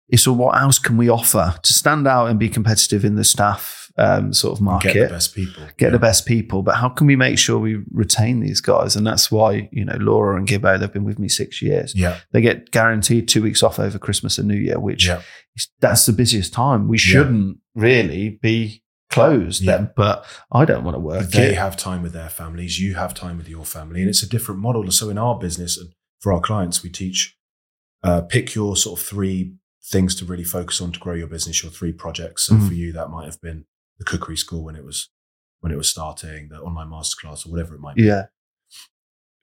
[0.09, 3.25] It's all what else can we offer to stand out and be competitive in the
[3.25, 4.93] staff um, sort of market?
[4.93, 5.63] Get the best people.
[5.77, 5.89] Get Yeah.
[5.91, 8.95] the best people, but how can we make sure we retain these guys?
[8.95, 11.93] And that's why you know Laura and Gibbo they've been with me six years.
[11.95, 12.19] Yeah.
[12.31, 15.21] They get guaranteed two weeks off over Christmas and New Year, which Yeah.
[15.55, 16.87] is, that's the busiest time.
[16.87, 19.77] We shouldn't really be closed Yeah.
[19.77, 21.21] then, but I don't want to work.
[21.23, 21.57] But they it.
[21.57, 24.59] have time with their families, you have time with your family, and it's a different
[24.61, 24.91] model.
[24.91, 25.89] So in our business and
[26.19, 27.35] for our clients, we teach
[28.03, 31.63] uh, pick your sort of three things to really focus on to grow your business,
[31.63, 32.43] your three projects.
[32.45, 32.67] So Mhm.
[32.67, 33.65] for you, that might have been
[33.99, 35.09] the cookery school when it was
[35.61, 38.03] when it was starting, the online masterclass, or whatever it might be.
[38.03, 38.25] yeah,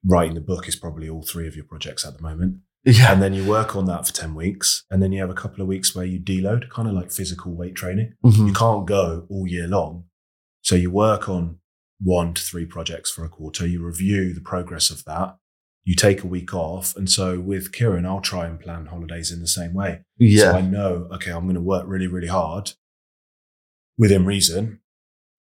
[0.07, 2.59] Writing the book is probably all three of your projects at the moment.
[2.85, 4.85] yeah, And then you work on that for 10 weeks.
[4.91, 7.53] And then you have a couple of weeks where you deload, kind of like physical
[7.57, 8.13] weight training.
[8.25, 8.47] Mhm.
[8.49, 10.05] You can't go all year long.
[10.61, 11.59] So you work on
[12.01, 13.67] one to three projects for a quarter.
[13.67, 15.37] You review the progress of that.
[15.87, 16.97] you take a week off.
[16.97, 20.01] And so with Kieran, I'll try and plan holidays in the same way.
[20.17, 20.53] Yeah.
[20.53, 22.73] So I know, okay, I'm going to work really, really hard
[23.99, 24.81] within reason,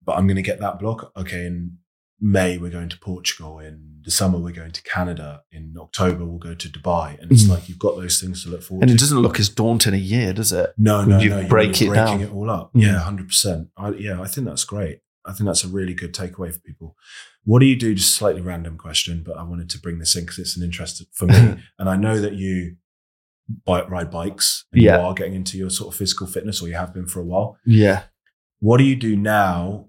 [0.05, 1.11] but I'm going to get that block.
[1.17, 1.77] Okay, in
[2.19, 3.59] May, we're going to Portugal.
[3.59, 5.41] In the summer, we're going to Canada.
[5.51, 7.19] In October, we'll go to Dubai.
[7.21, 7.49] And it's Mm.
[7.49, 8.83] like you've got those things to look forward to.
[8.83, 8.95] and to.
[8.95, 10.73] it doesn't look as daunting a year, does it?
[10.77, 11.39] No, no, you no.
[11.39, 12.21] you're break it breaking down.
[12.21, 12.73] it all up.
[12.73, 12.81] Mm.
[12.83, 13.69] Yeah, hundred percent.
[13.97, 14.99] Yeah, I think that's great.
[15.25, 16.95] I think that's a really good takeaway for people.
[17.45, 17.93] What do you do?
[17.95, 21.01] Just slightly random question, but I wanted to bring this in because it's an interest
[21.13, 21.35] for me,
[21.79, 22.75] and I know that you
[23.65, 24.65] bike, ride bikes.
[24.73, 24.97] And Yeah.
[24.99, 27.25] you are getting into your sort of physical fitness, or you have been for a
[27.25, 27.57] while.
[27.65, 28.03] Yeah.
[28.63, 29.87] What do you do now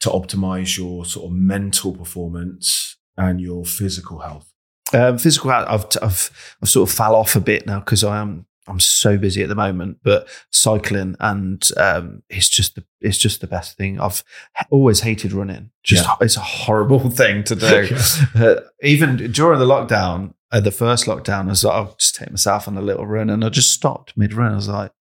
[0.00, 4.52] to optimize your sort of mental performance and your physical health?
[4.92, 8.18] Um, physical, health, I've, I've, I've sort of fell off a bit now because I
[8.20, 13.16] am, I'm so busy at the moment, but cycling and, um, it's just the, it's
[13.16, 13.98] just the best thing.
[13.98, 14.22] I've
[14.68, 15.70] always hated running.
[15.82, 16.16] Just, Yeah.
[16.20, 17.96] it's a horrible thing to do.
[18.34, 22.30] Uh, even during the lockdown, uh, the first lockdown, I was like, I'll just take
[22.30, 24.52] myself on a little run and I just stopped mid run.
[24.52, 24.92] I was like,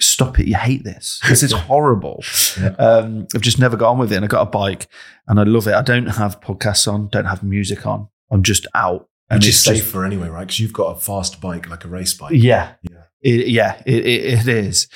[0.00, 0.46] stop it.
[0.46, 1.20] You hate this.
[1.28, 2.22] This is horrible.
[2.60, 2.68] Yeah.
[2.78, 4.16] Um, I've just never got on with it.
[4.16, 4.88] And I got a bike
[5.26, 5.74] and I love it.
[5.74, 8.08] I don't have podcasts on, don't have music on.
[8.30, 9.08] I'm just out.
[9.30, 10.46] Which is it's just- safer anyway, right?
[10.46, 12.32] Because you've got a fast bike, like a race bike.
[12.34, 12.74] yeah.
[12.82, 12.96] Yeah.
[13.20, 14.86] It, yeah, it, it, it is.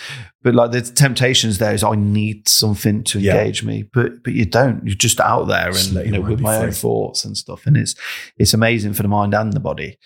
[0.45, 3.35] But like the temptations there is I need something to Yeah.
[3.39, 4.87] engage me, but but you don't.
[4.87, 7.97] You're just out there and you know with my own thoughts and stuff, and it's
[8.39, 9.99] it's amazing for the mind and the body.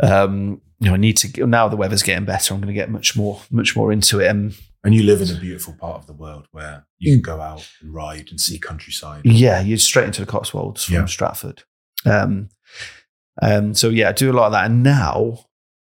[0.00, 2.52] Um, you know, I need to now the weather's getting better.
[2.52, 5.30] I'm going to get much more much more into it, and And you live in
[5.34, 8.58] a beautiful part of the world where you can go out and ride and see
[8.58, 9.22] countryside.
[9.24, 11.04] yeah, you're straight into the Cotswolds from Yeah.
[11.06, 11.62] Stratford.
[12.04, 12.48] Um,
[13.40, 15.46] um, so yeah, I do a lot of that, and now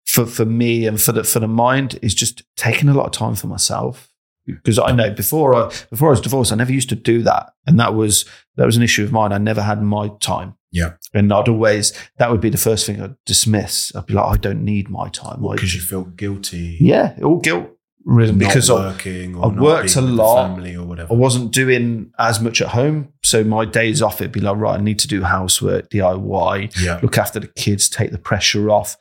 [0.06, 3.12] for for me and for the for the mind is just taking a lot of
[3.12, 4.08] time for myself
[4.46, 4.54] Hmm.
[4.54, 7.52] because I know before I before I was divorced, I never used to do that,
[7.66, 8.24] and that was
[8.56, 9.32] that was an issue of mine.
[9.32, 10.54] I never had my time.
[10.72, 10.94] Yeah.
[11.14, 13.94] and I'd always that would be the first thing I'd dismiss.
[13.96, 15.40] I'd be like, I don't need my time.
[15.40, 16.76] Because you feel guilty.
[16.80, 17.70] yeah, all guilt
[18.06, 20.48] ridden because I, working or I've not worked a with lot.
[20.48, 21.12] family or whatever.
[21.12, 23.12] I wasn't doing as much at home.
[23.22, 27.00] So my days off, it'd be like, right, I need to do housework, DIY, yeah.
[27.02, 28.96] look after the kids, take the pressure off.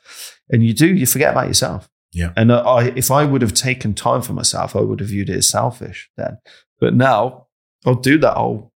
[0.50, 1.88] And you do, you forget about yourself.
[2.12, 2.32] Yeah.
[2.36, 5.28] And uh, I, if I would have taken time for myself, I would have viewed
[5.30, 6.38] it as selfish then.
[6.80, 7.46] But now
[7.84, 8.36] I'll do that.
[8.36, 8.72] I'll,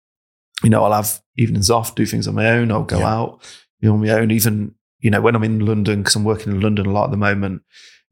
[0.64, 2.72] you know, I'll have evenings off, do things on my own.
[2.72, 3.14] I'll go Yeah.
[3.14, 3.42] out,
[3.84, 4.30] on my own.
[4.32, 7.10] Even, you know, when I'm in London, because I'm working in London a lot at
[7.12, 7.62] the moment,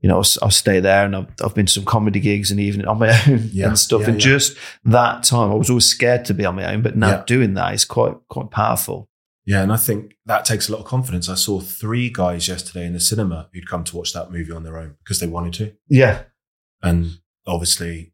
[0.01, 2.59] you know, I'll, I'll stay there and I've, I've been to some comedy gigs in
[2.59, 3.69] the evening on my own Yeah.
[3.69, 4.03] and stuff.
[4.03, 6.97] Yeah, and just that time, I was always scared to be on my own, but
[6.97, 9.09] now doing that is quite, quite powerful.
[9.47, 11.29] Yeah, and I think that takes a lot of confidence.
[11.29, 14.65] I saw three guys yesterday in the cinema who'd come to watch that movie on
[14.65, 15.73] their own because they wanted to.
[15.89, 16.25] Yeah.
[16.83, 18.13] And obviously,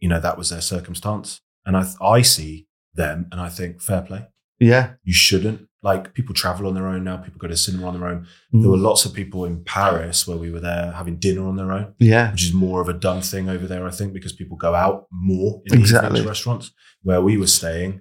[0.00, 1.40] you know, that was their circumstance.
[1.64, 4.26] And I, I see them and I think, fair play.
[4.58, 4.94] Yeah.
[5.04, 5.68] You shouldn't.
[5.82, 8.26] Like, people travel on their own now, people go to cinema on their own.
[8.54, 8.62] Mm.
[8.62, 11.70] There were lots of people in Paris where we were there having dinner on their
[11.72, 11.94] own.
[12.00, 12.32] yeah.
[12.32, 15.06] which is more of a done thing over there, I think, because people go out
[15.12, 16.08] more in the Exactly.
[16.08, 16.72] evenings restaurants.
[17.02, 18.00] Where we were staying,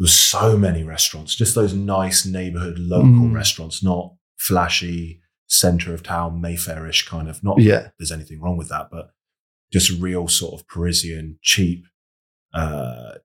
[0.00, 3.34] there was so many restaurants, just those nice neighborhood local Mm.
[3.34, 7.44] restaurants, not flashy center of town Mayfairish kind of.
[7.44, 7.90] Not Yeah.
[7.98, 9.10] there's anything wrong with that, but
[9.70, 11.84] just real sort of Parisian, cheap,
[12.54, 13.16] uh,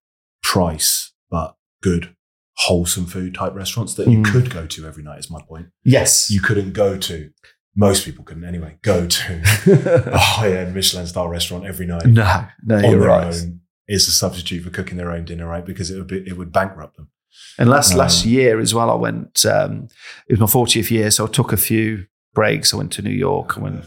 [0.43, 2.15] price, but good,
[2.57, 4.25] wholesome food type restaurants that you Mm.
[4.25, 5.19] could go to every night.
[5.19, 5.67] Is my point.
[5.85, 6.29] Yes.
[6.29, 7.31] You couldn't go to.
[7.75, 8.77] Most people couldn't anyway.
[8.81, 9.41] Go to
[10.13, 13.33] a high-end Michelin style restaurant every night no, no, you're right.
[13.33, 15.65] own is a substitute for cooking their own dinner, right?
[15.65, 17.09] Because it would be, it would bankrupt them.
[17.57, 19.45] And last last Um, year as well, I went.
[19.45, 19.87] Um,
[20.27, 22.73] it was my 40th year, so I took a few breaks.
[22.73, 23.57] I went to New York.
[23.57, 23.85] I went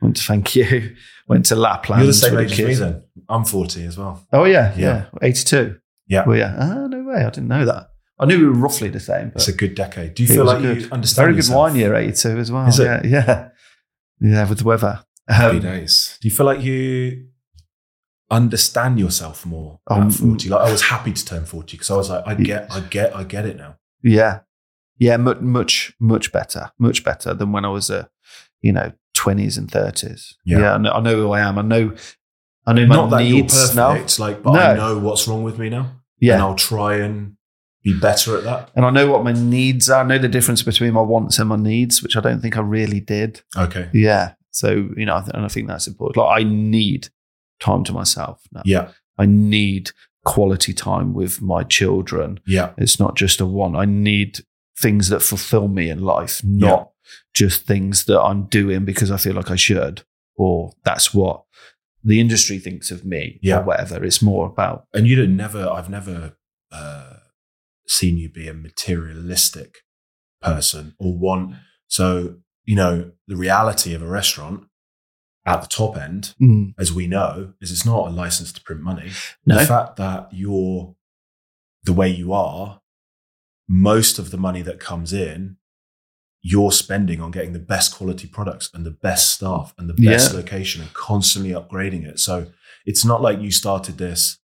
[0.00, 0.94] went to thank you.
[1.28, 2.02] Went to Lapland.
[2.02, 3.04] You're the same age as me then.
[3.28, 4.26] I'm 40 as well.
[4.32, 5.04] Oh yeah, Yeah.
[5.12, 5.76] yeah, 82.
[6.08, 6.24] Yeah.
[6.26, 6.56] Well, yeah.
[6.58, 7.20] Ah, no way.
[7.24, 7.90] I didn't know that.
[8.18, 9.28] I knew we were roughly the same.
[9.28, 10.14] But It's a good decade.
[10.14, 11.56] Do you feel like a you understand very good yourself?
[11.56, 12.66] wine year 82 as well.
[12.66, 12.84] Is it?
[12.84, 13.48] Yeah, yeah,
[14.20, 14.48] yeah.
[14.48, 15.04] With the weather.
[15.28, 16.18] Happy Um, days.
[16.20, 17.26] Do you feel like you
[18.30, 20.48] understand yourself more Um, at 40?
[20.48, 23.14] Like I was happy to turn 40 because I was like, I get, I get,
[23.16, 23.76] I get it now.
[24.02, 24.40] Yeah,
[24.98, 25.16] yeah.
[25.16, 26.70] Much, much, much better.
[26.78, 28.08] Much better than when I was a,
[28.62, 30.34] you know, 20s and 30s.
[30.44, 30.58] Yeah.
[30.60, 31.58] Yeah, I, know, I know who I am.
[31.58, 31.94] I know.
[32.66, 33.92] I know my Not that you're needs now.
[33.92, 35.80] perfect, like, but I know what's wrong with me now.
[35.80, 36.38] And Yeah.
[36.44, 37.36] I'll try and
[37.82, 38.70] be better at that.
[38.76, 40.04] And I know what my needs are.
[40.04, 42.60] I know the difference between my wants and my needs, which I don't think I
[42.60, 43.40] really did.
[43.56, 43.88] Okay.
[43.94, 44.34] Yeah.
[44.50, 46.18] So, you know, I and I think that's important.
[46.18, 47.08] Like, I need
[47.60, 48.62] time to myself now.
[48.64, 48.90] Yeah.
[49.18, 49.90] I need
[50.24, 52.40] quality time with my children.
[52.46, 52.72] Yeah.
[52.78, 53.76] It's not just a want.
[53.76, 54.40] I need
[54.78, 56.90] things that fulfill me in life, not
[57.34, 60.02] just things that I'm doing because I feel like I should,
[60.36, 61.44] or that's what
[62.02, 63.58] the industry thinks of me, Yeah.
[63.60, 64.02] or whatever.
[64.04, 66.36] It's more about, And you don't never, I've never
[66.72, 67.16] uh,
[67.86, 69.78] seen you be a materialistic
[70.40, 71.56] person or want.
[71.88, 74.64] So, you know, the reality of a restaurant
[75.54, 76.74] at the top end, Mm.
[76.78, 79.10] as we know, is it's not a license to print money.
[79.46, 79.58] No.
[79.58, 80.94] The fact that you're
[81.84, 82.80] the way you are,
[83.68, 85.56] most of the money that comes in,
[86.42, 90.32] you're spending on getting the best quality products and the best staff and the best
[90.32, 90.38] Yeah.
[90.38, 92.18] location and constantly upgrading it.
[92.18, 92.46] So
[92.86, 94.38] it's not like you started this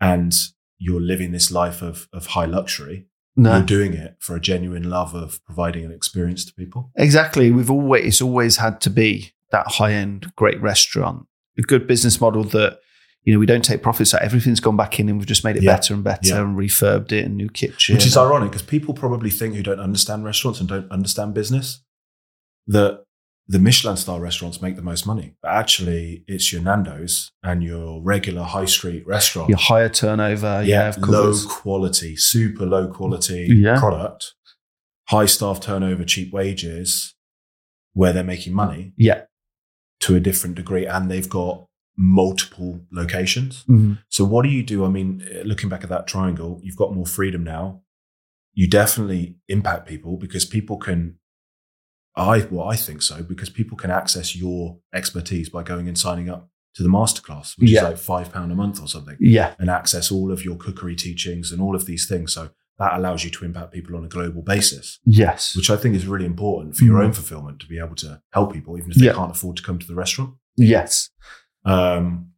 [0.00, 0.34] and
[0.78, 3.06] you're living this life of, of high luxury.
[3.36, 3.56] No.
[3.56, 6.90] You're doing it for a genuine love of providing an experience to people.
[6.96, 7.50] Exactly.
[7.50, 11.26] We've always it's always had to be that high end, great restaurant,
[11.58, 12.78] a good business model that
[13.24, 14.22] you know we don't take profits out.
[14.22, 15.74] Everything's gone back in, and we've just made it Yeah.
[15.76, 16.40] better and better, Yeah.
[16.40, 17.94] and refurbed it, and new kitchen.
[17.94, 21.82] Which is ironic because people probably think who don't understand restaurants and don't understand business
[22.66, 23.04] that
[23.48, 25.34] the Michelin star restaurants make the most money.
[25.42, 29.48] But actually, it's your Nando's and your regular high street restaurant.
[29.48, 30.62] your higher turnover.
[30.64, 33.78] Yeah, of low quality, super low quality Yeah.
[33.78, 34.34] product,
[35.08, 37.14] high staff turnover, cheap wages,
[37.92, 39.22] where they're making money Yeah.
[40.00, 43.64] To a different degree, and they've got multiple locations.
[43.68, 43.98] Mhm.
[44.08, 44.84] So what do you do?
[44.84, 47.82] I mean, looking back at that triangle, you've got more freedom now.
[48.54, 51.16] You definitely impact people because people can.
[52.16, 56.28] I well, I think so because people can access your expertise by going and signing
[56.28, 57.78] up to the masterclass, which Yeah.
[57.80, 59.54] is like five pound a month or something Yeah.
[59.58, 62.32] and access all of your cookery teachings and all of these things.
[62.32, 65.54] So that allows you to impact people on a global basis, Yes.
[65.54, 67.04] which I think is really important for your Mhm.
[67.04, 69.12] own fulfillment to be able to help people, even if they Yeah.
[69.14, 70.34] can't afford to come to the restaurant.
[70.56, 71.10] Yes.
[71.64, 72.30] Um,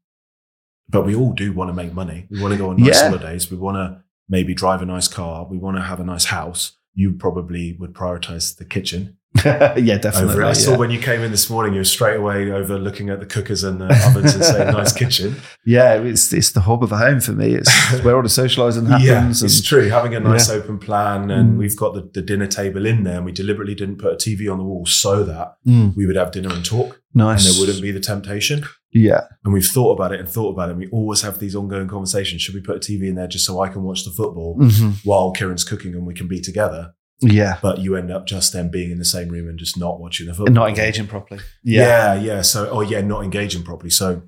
[0.89, 2.27] but we all do want to make money.
[2.31, 3.09] We want to go on nice Yeah.
[3.09, 3.51] holidays.
[3.51, 5.47] We want to maybe drive a nice car.
[5.49, 6.77] We want to have a nice house.
[6.95, 9.17] You probably would prioritize the kitchen
[9.79, 10.33] yeah, definitely.
[10.33, 10.47] over it.
[10.47, 10.77] I saw yeah.
[10.79, 13.65] when you came in this morning, you were straight away over looking at the cookers
[13.65, 15.37] and the ovens and saying, nice kitchen.
[15.67, 17.55] yeah, it's it's the hub of a home for me.
[17.55, 17.71] It's
[18.03, 19.05] where all the socialising happens.
[19.07, 19.89] Yeah, and, it's true.
[19.89, 20.57] Having a nice Yeah.
[20.57, 21.59] open plan, and Mm.
[21.59, 24.51] we've got the, the dinner table in there, and we deliberately didn't put a TV
[24.51, 27.47] on the wall so that Mm, we would have dinner and talk, nice.
[27.47, 28.65] and there wouldn't be the temptation.
[28.95, 29.23] Yeah.
[29.45, 30.73] And we've thought about it and thought about it.
[30.73, 32.43] And we always have these ongoing conversations.
[32.43, 34.97] Should we put a TV in there just so I can watch the football Mhm.
[35.05, 36.93] while Kieran's cooking and we can be together?
[37.23, 37.59] Yeah.
[37.63, 40.27] But you end up just then being in the same room and just not watching
[40.27, 40.47] the football.
[40.47, 41.41] And not engaging properly.
[41.63, 42.15] Yeah.
[42.15, 42.43] Yeah, yeah.
[42.43, 43.91] So, oh yeah, not engaging properly.
[43.91, 44.23] So,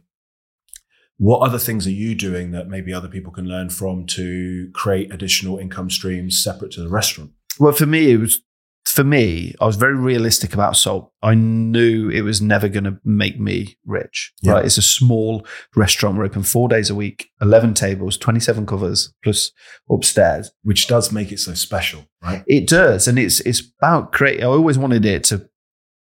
[1.17, 5.13] what other things are you doing that maybe other people can learn from to create
[5.13, 7.31] additional income streams separate to the restaurant?
[7.59, 8.41] Well, for me, it was
[8.87, 9.55] for me.
[9.61, 11.13] I was very realistic about salt.
[11.23, 14.33] I knew it was never going to make me rich.
[14.43, 14.53] Yeah.
[14.53, 14.65] Right?
[14.65, 16.19] It's a small restaurant.
[16.19, 19.53] We're open four days a week, eleven tables, twenty-seven covers, plus
[19.91, 20.51] upstairs.
[20.63, 22.45] Which does make it so special, right?
[22.47, 24.45] It does, and it's it's about creating.
[24.45, 25.49] I always wanted it to.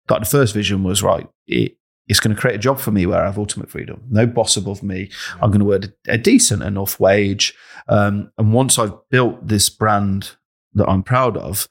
[0.09, 1.27] Like the first vision was right.
[1.47, 4.03] It, it's going to create a job for me where I have ultimate freedom.
[4.09, 5.11] No boss above me.
[5.41, 7.53] I'm going to work a, a decent enough wage.
[7.89, 10.37] Um, and once I've built this brand
[10.75, 11.67] that I'm proud of,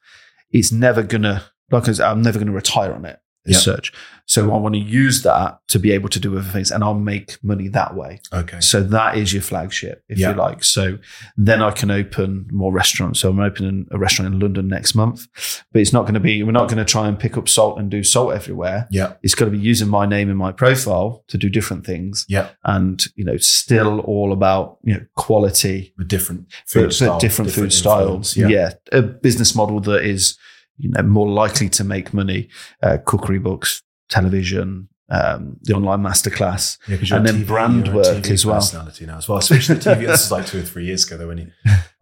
[0.51, 3.18] it's never to, like I said, I'm never to retire on it
[3.49, 3.92] as such.
[4.28, 6.94] So I want to use that to be able to do other things and I'll
[6.94, 8.20] make money that way.
[8.32, 8.59] Okay.
[8.59, 10.30] So that is your flagship, if Yeah.
[10.30, 10.64] you like.
[10.64, 10.99] So
[11.36, 13.20] then I can open more restaurants.
[13.20, 15.28] So I'm opening a restaurant in London next month,
[15.72, 17.78] but it's not going to be, we're not going to try and pick up salt
[17.78, 18.88] and do salt everywhere.
[18.90, 19.12] Yeah.
[19.22, 22.26] It's going to be using my name and my profile to do different things.
[22.28, 22.49] Yeah.
[22.64, 27.53] And, you know, still all about, you know, quality, With different food but style, different,
[27.53, 27.76] food influence.
[27.78, 28.36] styles.
[28.36, 28.72] Yeah.
[28.90, 30.36] A business model that is,
[30.79, 32.49] you know, more likely to make money,
[32.83, 36.79] uh, cookery books, television, um, the online masterclass.
[36.89, 38.57] Yeah, And then TV, brand work as well.
[38.57, 39.39] Personality now as well.
[39.39, 40.07] I switched to TV.
[40.07, 41.16] this is like two or three years ago.
[41.16, 41.51] Though, when you,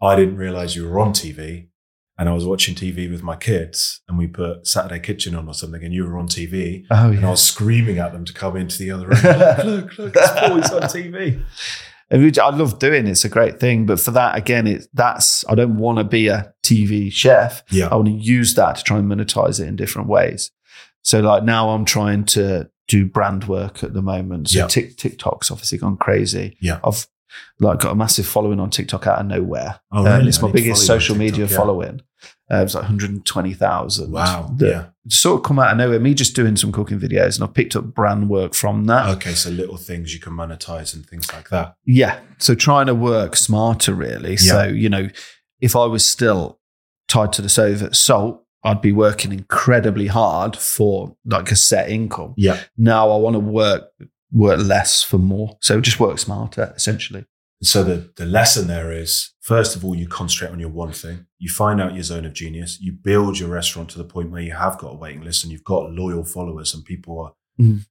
[0.03, 1.69] I didn't realize you were on TV,
[2.17, 5.55] and I was watching TV with my kids, and we put Saturday Kitchen on or
[5.55, 8.57] something, and you were on TV, Oh, and I was screaming at them to come
[8.57, 9.21] into the other room.
[9.23, 11.43] look, look, look, it's always on TV.
[12.11, 13.07] Which I love doing.
[13.07, 13.87] It's a great thing.
[13.87, 17.63] But for that, again, it's that's I don't want to be a TV chef.
[17.71, 20.51] Yeah, I want to use that to try and monetize it in different ways.
[21.03, 24.51] So like now I'm trying to do brand work at the moment.
[24.51, 24.67] So Yeah.
[24.67, 26.57] Tik TikTok's obviously gone crazy.
[26.61, 26.81] Yeah.
[26.85, 27.07] I've
[27.59, 29.81] like got a massive following on TikTok out of nowhere.
[29.91, 30.29] Oh, Uh, really?
[30.29, 31.57] it's my biggest social media TikTok, yeah.
[31.57, 32.01] following.
[32.51, 34.13] Uh, it was like 120,000.
[34.13, 34.55] Wow.
[34.59, 34.87] Yeah.
[35.09, 35.99] Sort of come out of nowhere.
[35.99, 39.09] Me just doing some cooking videos and I've picked up brand work from that.
[39.17, 41.77] Okay, so little things you can monetize and things like that.
[41.85, 42.21] Yeah.
[42.39, 44.37] So trying to work smarter, really.
[44.37, 45.09] So, you know,
[45.61, 46.61] if I was still
[47.09, 52.35] tied to the Soviet salt, I'd be working incredibly hard for like a set income.
[52.37, 52.61] Yeah.
[52.77, 53.91] Now I want to work
[54.33, 55.57] work less for more.
[55.61, 57.25] So just work smarter, essentially.
[57.65, 61.27] So the, the lesson there is, first of all, you concentrate on your one thing.
[61.39, 62.79] You find out your zone of genius.
[62.81, 65.53] You build your restaurant to the point where you have got a waiting list and
[65.53, 67.87] you've got loyal followers and people are, Mm.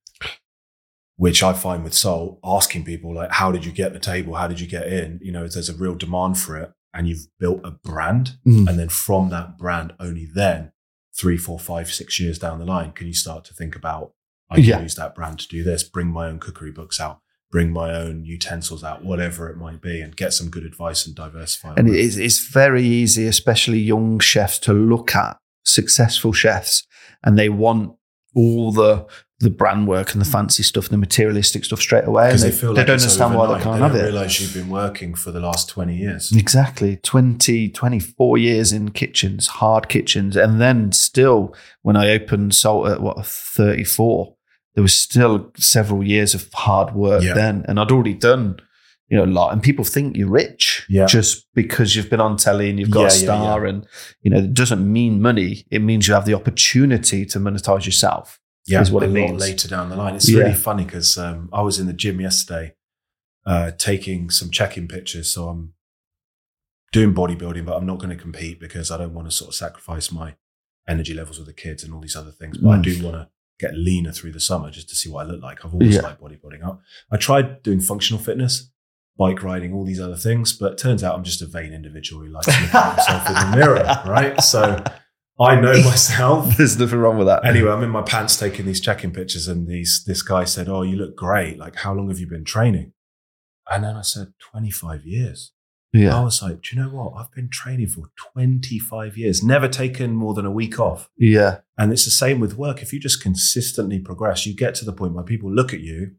[1.16, 4.36] which I find with Soul, asking people like, how did you get the table?
[4.36, 5.20] How did you get in?
[5.22, 8.38] You know, there's a real demand for it and you've built a brand.
[8.46, 8.68] Mm.
[8.68, 10.72] And then from that brand, only then
[11.18, 14.14] three, four, five, six years down the line, can you start to think about
[14.52, 14.76] I Yeah.
[14.76, 17.22] can use that brand to do this, bring my own cookery books out,
[17.54, 21.16] bring my own utensils out, whatever it might be, and get some good advice and
[21.16, 21.76] diversify.
[21.78, 26.88] And it's, it's very easy, especially young chefs, to look at successful chefs
[27.24, 27.94] and they want
[28.36, 29.06] all the
[29.40, 30.32] the brand work and the hmm.
[30.32, 32.32] fancy stuff, the materialistic stuff straight away.
[32.32, 34.06] And they, they feel they don't understand why they can't they have don't it.
[34.06, 36.32] realize you've been working for the last 20 years.
[36.32, 36.96] Exactly.
[37.04, 40.38] 20, 24 years in kitchens, hard kitchens.
[40.38, 44.34] And then still, when I opened Salt at what, 34,
[44.76, 47.34] there was still several years of hard work Yeah.
[47.34, 47.64] then.
[47.68, 48.58] And I'd already done,
[49.08, 49.54] you know, a lot.
[49.54, 51.06] And people think you're rich Yeah.
[51.06, 53.66] just because you've been on telly and you've got Yeah, a star.
[53.66, 53.86] And,
[54.24, 55.66] you know, it doesn't mean money.
[55.70, 58.40] It means you have the opportunity to monetize yourself.
[58.66, 59.42] yeah, is what it means.
[59.42, 60.16] later down the line.
[60.16, 62.74] It's really funny because um, I was in the gym yesterday
[63.46, 65.30] uh, taking some check-in pictures.
[65.34, 65.74] So I'm
[66.94, 69.56] doing bodybuilding, but I'm not going to compete because I don't want to sort of
[69.56, 70.36] sacrifice my
[70.88, 72.58] energy levels with the kids and all these other things.
[72.58, 72.84] But I Mm.
[72.84, 73.28] do want to
[73.66, 75.64] get leaner through the summer just to see what I look like.
[75.64, 76.02] I've always Yeah.
[76.08, 76.64] liked bodybuilding.
[76.70, 76.82] up.
[77.12, 78.70] I tried doing functional fitness.
[79.18, 82.30] Bike riding, all these other things, but turns out I'm just a vain individual who
[82.32, 84.42] likes to look at himself in the mirror, right?
[84.42, 84.84] So
[85.40, 87.46] I know myself, There's nothing wrong with that.
[87.46, 90.82] Anyway, I'm in my pants taking these check-in pictures, and these this guy said, "Oh,
[90.82, 91.58] you look great.
[91.60, 92.94] Like, how long have you been training?"
[93.70, 95.53] And then I said, "25 years."
[95.94, 96.18] Yeah.
[96.20, 97.14] I was like, "Do you know what?
[97.16, 101.60] I've been training for 25 years, never taken more than a week off." Yeah.
[101.78, 102.82] And it's the same with work.
[102.82, 106.12] If you just consistently progress, you get to the point where people look at you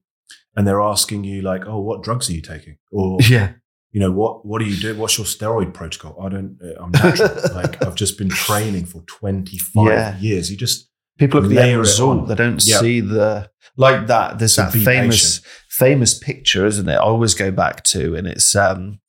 [0.57, 3.53] and they're asking you, like, "Oh, what drugs are you taking?" Or Yeah.
[3.93, 4.95] you know, what what do you do?
[4.97, 6.16] What's your steroid protocol?
[6.25, 6.59] I don't.
[6.62, 7.31] uh, I'm natural.
[7.55, 10.18] like, I've just been training for 25 Yeah.
[10.18, 10.51] years.
[10.51, 10.89] You just
[11.19, 12.29] People look at the end result.
[12.29, 12.79] They don't Yeah.
[12.81, 14.39] see the like that.
[14.39, 16.95] There's that famous famous picture, isn't it?
[16.95, 19.01] I always go back to, and it's um,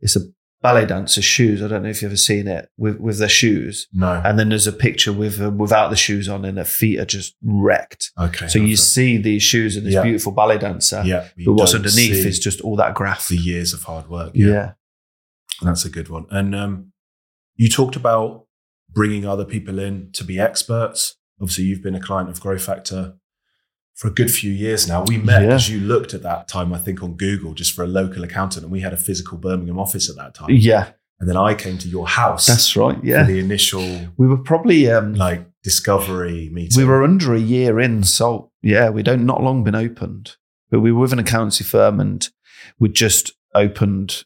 [0.00, 0.20] it's a
[0.62, 1.62] ballet dancer's shoes.
[1.62, 4.20] I don't know if you've ever seen it with with their shoes, no.
[4.24, 7.04] and then there's a picture with uh, without the shoes on, and their feet are
[7.06, 8.12] just wrecked.
[8.18, 8.46] Okay.
[8.48, 10.02] So you see these shoes and this Yeah.
[10.02, 13.28] beautiful ballet dancer, yeah, but what's underneath is just all that graft.
[13.28, 14.32] the years of hard work.
[14.34, 14.46] yeah.
[14.48, 14.72] Yeah,
[15.62, 16.26] that's a good one.
[16.30, 16.92] And um,
[17.56, 18.46] you talked about
[18.90, 21.16] bringing other people in to be experts.
[21.40, 23.14] Obviously, you've been a client of Grow Factor
[23.94, 25.04] for a good few years now.
[25.06, 25.48] We met Yeah.
[25.48, 28.64] because you looked at that time, I think, on Google just for a local accountant,
[28.64, 30.48] and we had a physical Birmingham office at that time.
[30.50, 32.98] yeah, And then I came to your house that's right.
[32.98, 36.76] for Yeah, the initial we were probably um, like discovery meeting.
[36.80, 40.36] We were under a year in so Yeah, we'd don't not long been opened,
[40.70, 42.28] but we were with an accountancy firm and
[42.78, 44.24] we'd just opened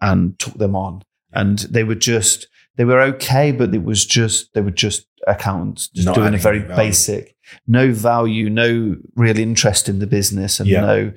[0.00, 4.52] and took them on, and they were just they were okay, but it was just
[4.54, 9.88] they were just accountants just Not doing a very basic, no value, no real interest
[9.88, 10.80] in the business, and Yeah.
[10.82, 11.12] no,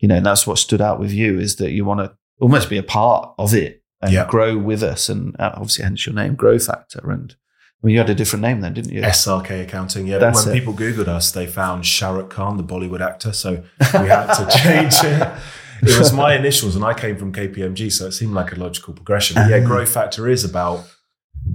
[0.00, 2.68] you know, and that's what stood out with you is that you want to almost
[2.68, 4.26] be a part of it and Yeah.
[4.28, 7.34] grow with us, and uh, obviously hence your name, Grow Factor, and.
[7.82, 9.02] I mean, you had a different name then, didn't you?
[9.02, 10.06] SRK accounting.
[10.06, 10.58] Yeah, That's when it.
[10.58, 13.30] people Googled us, they found Shah Rukh Khan, the Bollywood actor.
[13.34, 13.62] So
[14.00, 15.28] we had to change it.
[15.82, 18.94] It was my initials, and I came from KPMG, so it seemed like a logical
[18.94, 19.34] progression.
[19.34, 19.66] But yeah, Ah.
[19.66, 20.86] Growth Factor is about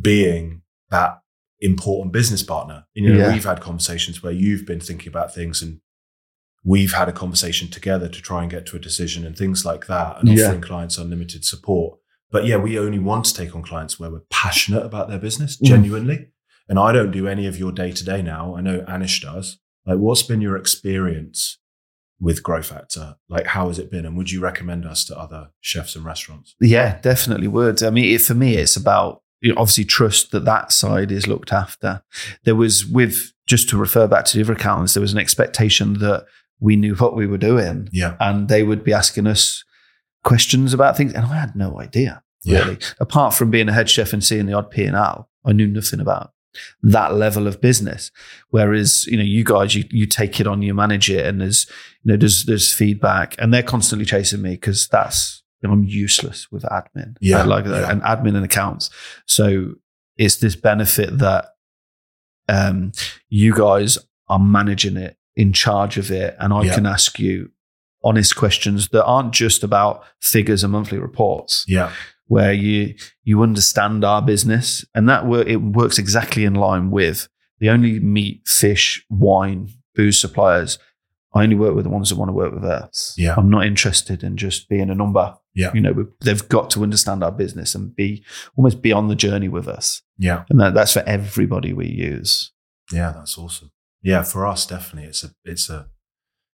[0.01, 1.18] being that
[1.61, 2.85] important business partner.
[2.95, 3.33] And, you know, Yeah.
[3.33, 5.81] we've had conversations where you've been thinking about things, and
[6.63, 9.87] we've had a conversation together to try and get to a decision and things like
[9.87, 10.45] that, and Yeah.
[10.47, 11.99] offering clients unlimited support.
[12.31, 15.57] But yeah, we only want to take on clients where we're passionate about their business,
[15.57, 15.65] Mm.
[15.67, 16.27] genuinely.
[16.67, 18.55] And I don't do any of your day to day now.
[18.55, 19.57] I know Anish does.
[19.85, 21.57] Like, what's been your experience
[22.19, 23.15] with Grow Factor?
[23.27, 24.05] Like, how has it been?
[24.05, 26.53] And would you recommend us to other chefs and restaurants?
[26.61, 27.81] Yeah, definitely would.
[27.81, 29.23] I mean, it, for me, it's about
[29.55, 32.01] obviously trust that that side is looked after.
[32.43, 35.93] There was with just to refer back to the other accountants, there was an expectation
[35.99, 36.25] that
[36.59, 38.15] we knew what we were doing, Yeah.
[38.19, 39.63] and they would be asking us
[40.23, 42.59] questions about things, and I had no idea Yeah.
[42.59, 42.77] really.
[42.99, 45.67] Apart from being a head chef and seeing the odd P and L, I knew
[45.67, 46.31] nothing about
[46.83, 48.11] that level of business.
[48.49, 51.65] Whereas you know, you guys, you you take it on, you manage it, and there's
[52.03, 56.63] you know there's there's feedback, and they're constantly chasing me because that's I'm useless with
[56.63, 57.89] admin, Yeah, like yeah.
[57.91, 58.89] and admin and accounts.
[59.25, 59.75] So
[60.17, 61.45] it's this benefit that
[62.47, 62.91] um,
[63.29, 63.97] you guys
[64.27, 66.75] are managing it, in charge of it, and I Yeah.
[66.75, 67.51] can ask you
[68.03, 71.91] honest questions that aren't just about figures and monthly reports Yeah.
[72.27, 77.27] where you you understand our business and that wor- it works exactly in line with
[77.59, 80.79] the only meat fish wine booze suppliers
[81.33, 83.35] i only work with the ones that want to work with us Yeah.
[83.37, 85.71] i'm not interested in just being a number Yeah.
[85.73, 88.23] you know they've got to understand our business and be
[88.55, 90.43] almost be on the journey with us Yeah.
[90.49, 92.51] and that, that's for everybody we use
[92.91, 93.11] Yeah.
[93.15, 93.71] That's awesome.
[94.01, 94.23] Yeah.
[94.23, 95.87] For us, definitely, it's a, it's a,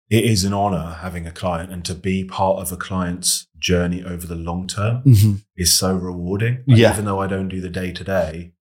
[0.10, 4.04] it is an honor having a client and to be part of a client's journey
[4.04, 5.34] over the long term mm-hmm.
[5.58, 6.64] is so rewarding.
[6.68, 6.92] Like, Yeah.
[6.94, 8.54] Even though I don't do the day to day,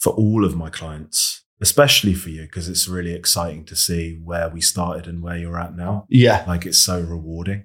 [0.00, 4.48] for all of my clients, especially for you, because it's really exciting to see where
[4.48, 6.06] we started and where you're at now.
[6.08, 6.44] Yeah.
[6.46, 7.64] Like it's so rewarding.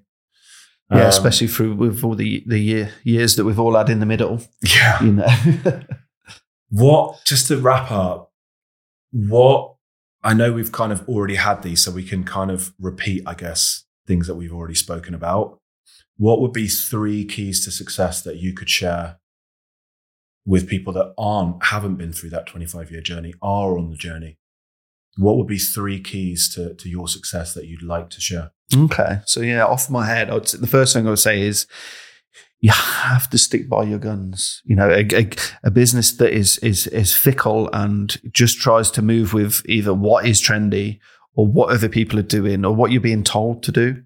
[0.92, 4.00] Yeah, Um, especially through with all the the year, years that we've all had in
[4.00, 4.42] the middle.
[4.62, 5.04] yeah.
[5.04, 5.82] You know.
[6.76, 8.32] What, just to wrap up,
[9.12, 9.76] what
[10.24, 13.36] I know we've kind of already had these, so we can kind of repeat, I
[13.36, 15.60] guess, things that we've already spoken about.
[16.18, 19.20] What would be three keys to success that you could share
[20.46, 24.38] with people that aren't, haven't been through that 25 year journey, are on the journey?
[25.18, 28.52] What would be three keys to, to your success that you'd like to share?
[28.76, 29.20] Okay.
[29.26, 31.68] So yeah, off my head, I'd, say- the first thing I would say is
[32.60, 34.62] you have to stick by your guns.
[34.66, 35.30] You know, a, a,
[35.66, 40.26] a business that is is is fickle and just tries to move with either what
[40.26, 41.00] is trendy
[41.36, 44.02] or what other people are doing or what you're being told to do.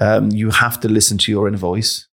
[0.00, 2.06] Um, you have to listen to your inner voice.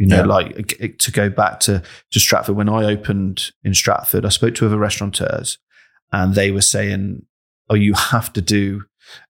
[0.00, 0.24] You know, Yeah.
[0.24, 1.82] like to go back to
[2.12, 2.56] to Stratford.
[2.56, 5.58] When I opened in Stratford, I spoke to other restaurateurs,
[6.10, 7.26] and they were saying,
[7.68, 8.84] "Oh, you have to do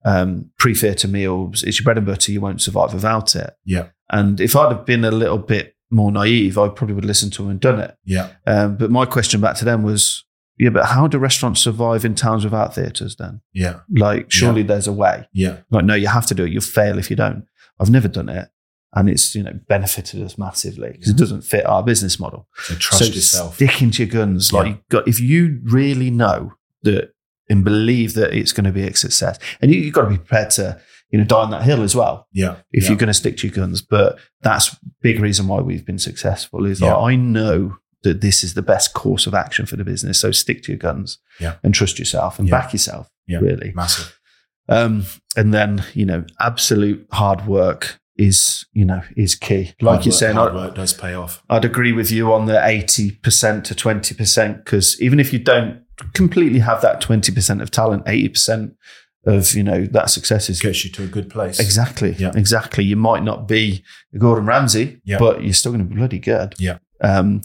[0.05, 1.63] um, pre-theatre meals.
[1.63, 2.31] It's your bread and butter.
[2.31, 3.87] You won't survive without it." Yeah.
[4.09, 7.33] And if I'd have been a little bit more naive, I probably would have listened
[7.33, 7.95] to them and done it.
[8.05, 8.29] Yeah.
[8.47, 10.23] Um, but my question back to them was,
[10.57, 13.17] "Yeah, but how do restaurants survive in towns without theatres?
[13.17, 13.79] Then, Yeah.
[13.93, 15.57] like, surely there's a way." Yeah.
[15.69, 16.51] Like, no, you have to do it.
[16.53, 17.43] You'll fail if you don't.
[17.79, 18.47] I've never done it.
[18.93, 22.47] And it's, you know, benefited us massively because it doesn't fit our business model.
[22.57, 23.55] So trust so yourself.
[23.55, 24.51] sticking to your guns.
[24.51, 24.71] Like Yeah.
[24.73, 27.13] you got, if you really know that
[27.49, 30.17] and believe that it's going to be a success and you, you've got to be
[30.17, 32.27] prepared to, you know, die on that hill as well.
[32.33, 32.57] yeah.
[32.71, 32.89] If yeah.
[32.89, 36.65] you're going to stick to your guns, but that's big reason why we've been successful
[36.65, 36.93] is Yeah.
[36.93, 40.19] like, I know that this is the best course of action for the business.
[40.19, 41.55] So stick to your guns Yeah.
[41.63, 42.59] and trust yourself and Yeah.
[42.59, 43.39] back yourself Yeah.
[43.39, 43.71] really.
[43.73, 44.19] massive.
[44.67, 45.05] Um,
[45.37, 49.73] and then, you know, absolute hard work is, you know, is key.
[49.81, 51.43] Like Hard you're work- saying, hard work does pay off.
[51.49, 55.81] I'd agree with you on the 80% to 20%, because even if you don't
[56.13, 58.73] completely have that 20% of talent, 80%
[59.25, 61.59] of, you know, that success is Gets you to a good place.
[61.59, 62.13] Exactly.
[62.13, 62.31] Yeah.
[62.35, 62.83] Exactly.
[62.83, 63.83] You might not be
[64.17, 65.19] Gordon Ramsay, Yeah.
[65.19, 66.55] but you're still going to be bloody good.
[66.57, 66.79] Yeah.
[67.01, 67.41] Um,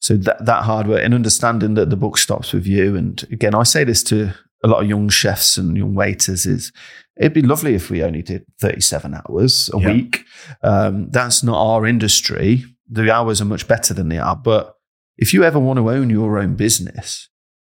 [0.00, 2.94] so that that hard work and understanding that the book stops with you.
[2.96, 4.34] And again, I say this to
[4.66, 6.72] a lot of young chefs and young waiters: is
[7.16, 9.92] it'd be lovely if we only did 37 hours a Yeah.
[9.92, 10.24] week.
[10.62, 12.64] Um, that's not our industry.
[12.90, 14.36] The hours are much better than they are.
[14.36, 14.74] But
[15.16, 17.28] if you ever want to own your own business,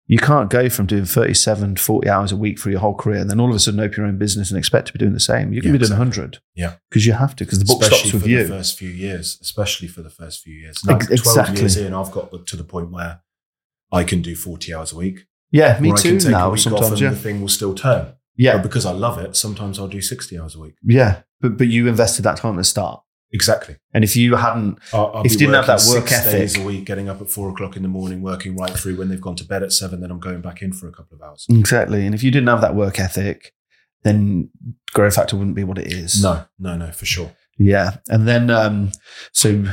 [0.07, 3.29] you can't go from doing 37, 40 hours a week for your whole career and
[3.29, 5.19] then all of a sudden open your own business and expect to be doing the
[5.19, 5.53] same.
[5.53, 6.21] You're going Yeah, be doing exactly.
[6.23, 6.39] 100.
[6.55, 6.73] Yeah.
[6.89, 8.43] Because you have to, because the book especially stops with for you.
[8.43, 10.77] the first few years, especially for the first few years.
[10.85, 13.21] Like Ex- 12 years in, I've got to the point where
[13.91, 15.25] I can do 40 hours a week.
[15.51, 16.91] Yeah, me or I too can take a now off sometimes.
[16.91, 17.09] and Yeah.
[17.09, 18.05] the thing will still turn.
[18.05, 18.57] But Yeah.
[18.57, 20.75] because I love it, sometimes I'll do 60 hours a week.
[20.83, 21.21] Yeah.
[21.41, 23.01] But, but you invested that time at the start.
[23.31, 23.77] Exactly.
[23.93, 26.63] And if you hadn't, I'll, I'll If you didn't have that work six days ethic-
[26.63, 29.21] a week, getting up at four o'clock in the morning, working right through when they've
[29.21, 31.45] gone to bed at seven, then I'm going back in for a couple of hours.
[31.49, 32.05] exactly.
[32.05, 33.53] And if you didn't have that work ethic,
[34.03, 34.49] then
[34.93, 36.23] Growth Factor wouldn't be what it is.
[36.23, 37.31] No, no, no, for sure.
[37.57, 37.97] Yeah.
[38.07, 38.91] And then, um,
[39.33, 39.65] so,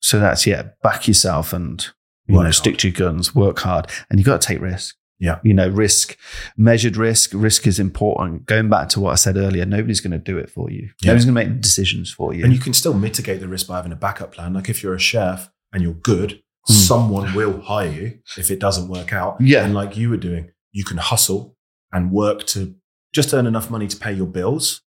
[0.00, 1.86] so that's, yeah, back yourself and,
[2.26, 3.90] you know, stick to your guns, work hard.
[4.10, 4.96] And you've got to take risk.
[5.20, 5.38] Yeah.
[5.44, 6.16] You know, risk,
[6.56, 7.30] measured risk.
[7.32, 8.46] Risk is important.
[8.46, 10.90] Going back to what I said earlier, nobody's going to do it for you.
[11.02, 11.08] Yeah.
[11.12, 12.44] Nobody's going to make decisions for you.
[12.44, 14.52] And you can still mitigate the risk by having a backup plan.
[14.54, 16.72] Like if you're a chef and you're good, Mm.
[16.72, 19.36] someone will hire you if it doesn't work out.
[19.38, 19.66] Yeah.
[19.66, 21.58] And like you were doing, you can hustle
[21.92, 22.74] and work to
[23.12, 24.80] just earn enough money to pay your bills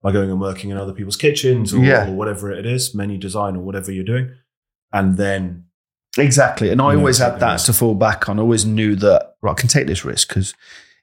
[0.00, 2.08] by going and working in other people's kitchens or, Yeah.
[2.08, 4.30] or whatever it is, menu design or whatever you're doing.
[4.92, 5.64] And then,
[6.18, 6.70] Exactly.
[6.70, 8.38] And I You always had that to fall back on.
[8.38, 10.54] I always knew that, right, I can take this risk because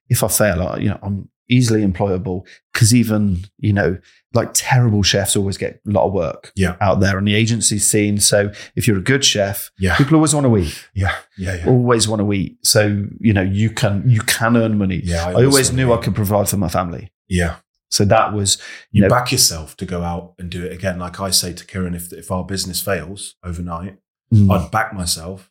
[0.09, 3.97] if I fail, I, you know, I'm easily employable because even, you know,
[4.33, 6.77] like terrible chefs always get a lot of work Yeah.
[6.79, 8.19] out there on the agency scene.
[8.19, 11.67] So if you're a good chef, yeah, people always want to eat, yeah, yeah, yeah.
[11.67, 12.65] always want to eat.
[12.65, 15.01] So, you know, you can, you can earn money.
[15.03, 15.91] Yeah, I always also knew.
[15.91, 17.11] I could provide for my family.
[17.27, 17.57] Yeah.
[17.89, 18.57] So that was,
[18.91, 20.97] You you know, back yourself to go out and do it again.
[20.99, 23.97] Like I say to Kieran, if, if our business fails overnight,
[24.33, 25.49] mm, I'd back myself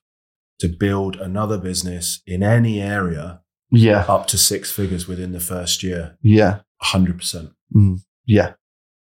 [0.60, 3.40] to build another business in any area
[3.70, 7.52] yeah, up to six figures within the first year, yeah, 100%.
[7.74, 8.54] mm, yeah.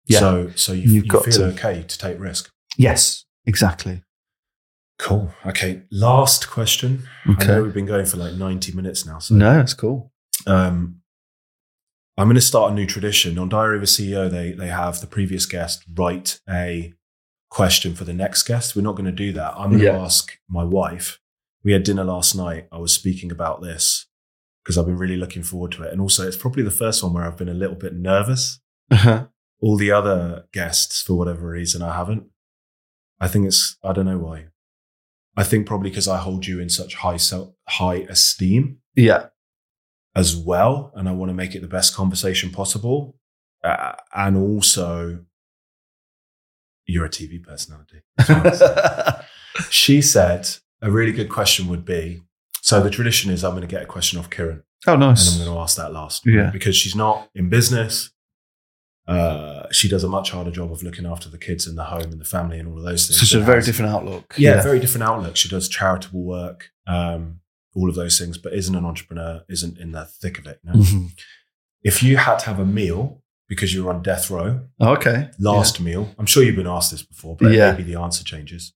[0.06, 0.20] Yeah.
[0.20, 1.46] So, so you, You've you got feel to.
[1.54, 2.50] okay to take risk.
[2.78, 4.04] Yes, exactly.
[5.00, 5.32] Cool.
[5.46, 5.84] Okay.
[5.92, 7.04] Last question.
[7.26, 7.48] I Okay.
[7.48, 9.20] know we've been going for like 90 minutes now.
[9.20, 10.12] So, No, it's cool.
[10.46, 11.00] um,
[12.18, 13.40] I'm going to start a new tradition.
[13.40, 16.94] On Diary of a CEO, they, they have the previous guest write a
[17.54, 18.76] question for the next guest.
[18.76, 19.54] We're not going to do that.
[19.56, 20.02] I'm going to Yeah.
[20.04, 21.20] ask my wife.
[21.64, 22.68] We had dinner last night.
[22.72, 24.08] I was speaking about this
[24.64, 25.92] because I've been really looking forward to it.
[25.92, 28.60] And also, it's probably the first one where I've been a little bit nervous.
[28.90, 29.28] Uh-huh.
[29.62, 32.24] All the other guests, for whatever reason, I haven't.
[33.20, 34.48] I think it's, I don't know why.
[35.38, 39.28] I think probably because I hold you in such high self, high esteem Yeah.
[40.16, 43.16] as well, and I want to make it the best conversation possible.
[43.64, 45.24] Uh, and also,
[46.86, 48.02] you're a TV personality.
[48.18, 49.16] That's what I'm saying.
[49.70, 50.50] she said
[50.82, 52.22] a really good question would be
[52.62, 55.32] so the tradition is I'm going to get a question off Kieran oh, nice.
[55.34, 55.42] and.
[55.42, 56.50] I'm going to ask that last Yeah.
[56.52, 58.10] because she's not in business.
[59.06, 62.04] Uh, she does a much harder job of looking after the kids and the home
[62.04, 63.20] and the family and all of those things.
[63.20, 64.34] Such a very has- different outlook.
[64.38, 65.36] yeah, very different outlook.
[65.36, 67.42] She does charitable work, um,
[67.76, 70.60] all of those things, but isn't an entrepreneur, isn't in the thick of it.
[70.64, 70.74] know?
[70.74, 71.10] Mhm.
[71.84, 75.30] If you had to have a meal because you're on death row, Okay.
[75.40, 77.72] last meal, I'm sure you've been asked this before, but Yeah.
[77.72, 78.74] maybe the answer changes.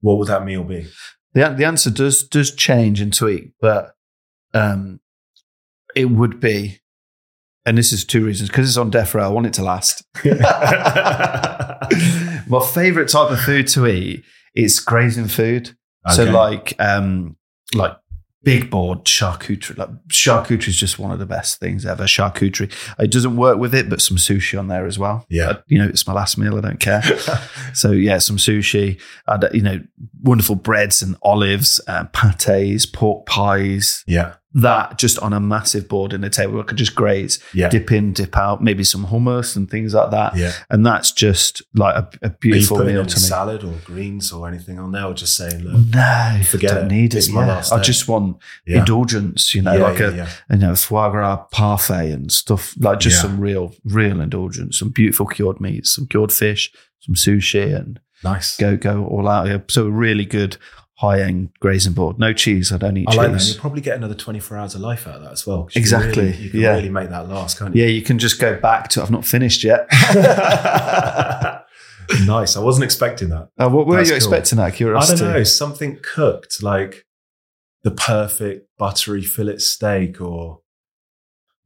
[0.00, 0.86] What would that meal be?
[1.32, 3.94] The, the answer does does change and tweak, but
[4.52, 5.00] um,
[5.96, 6.80] it would be,
[7.66, 9.24] and this is two reasons because it's on death row.
[9.24, 10.04] I want it to last.
[12.46, 15.76] My favorite type of food to eat is grazing food.
[16.10, 17.36] So like um,
[17.74, 17.96] like
[18.44, 19.76] big board charcuterie.
[19.76, 22.04] Like charcuterie is just one of the best things ever.
[22.04, 22.72] Charcuterie.
[22.98, 25.26] It doesn't work with it, but some sushi on there as well.
[25.28, 25.48] Yeah.
[25.48, 26.56] Uh, you know, it's my last meal.
[26.56, 27.02] I don't care.
[27.74, 29.80] So yeah, some sushi, and you know,
[30.22, 34.04] wonderful breads and olives, uh, pates, pork pies.
[34.06, 36.60] yeah, That just on a massive board in the table.
[36.60, 40.12] I could just graze, yeah, dip in, dip out, maybe some hummus and things like
[40.12, 40.36] that.
[40.36, 40.52] yeah.
[40.70, 43.20] And that's just like a, a beautiful meal to me.
[43.20, 46.94] salad or greens or anything on there, or just saying, look, No, Forget don't it.
[46.94, 47.32] need It's it.
[47.34, 47.62] Yeah.
[47.72, 52.30] I just want yeah, indulgence, you know, like a you know foie gras parfait and
[52.30, 57.16] stuff like just some real, real indulgence, some beautiful cured meats, some cured fish, some
[57.16, 58.56] sushi, and nice.
[58.56, 59.48] go go all out.
[59.48, 59.58] Yeah.
[59.68, 60.58] So really good
[61.04, 62.18] high end grazing board.
[62.18, 62.72] No cheese.
[62.72, 63.38] I don't eat I like that.
[63.38, 63.50] cheese.
[63.54, 65.64] You'll probably get another 24 hours of life out of that as well.
[65.64, 66.74] 'cause you Exactly, really- you can yeah.
[66.74, 67.82] really make that last, can't you?
[67.82, 69.02] yeah, you can just go back to.
[69.02, 69.86] I've not finished yet.
[72.26, 72.56] nice.
[72.56, 73.48] I wasn't expecting that.
[73.58, 74.34] Uh, what were That's you cool.
[74.34, 74.58] expecting?
[74.58, 77.04] Out of I don't know, something cooked like
[77.82, 80.60] the perfect buttery fillet steak or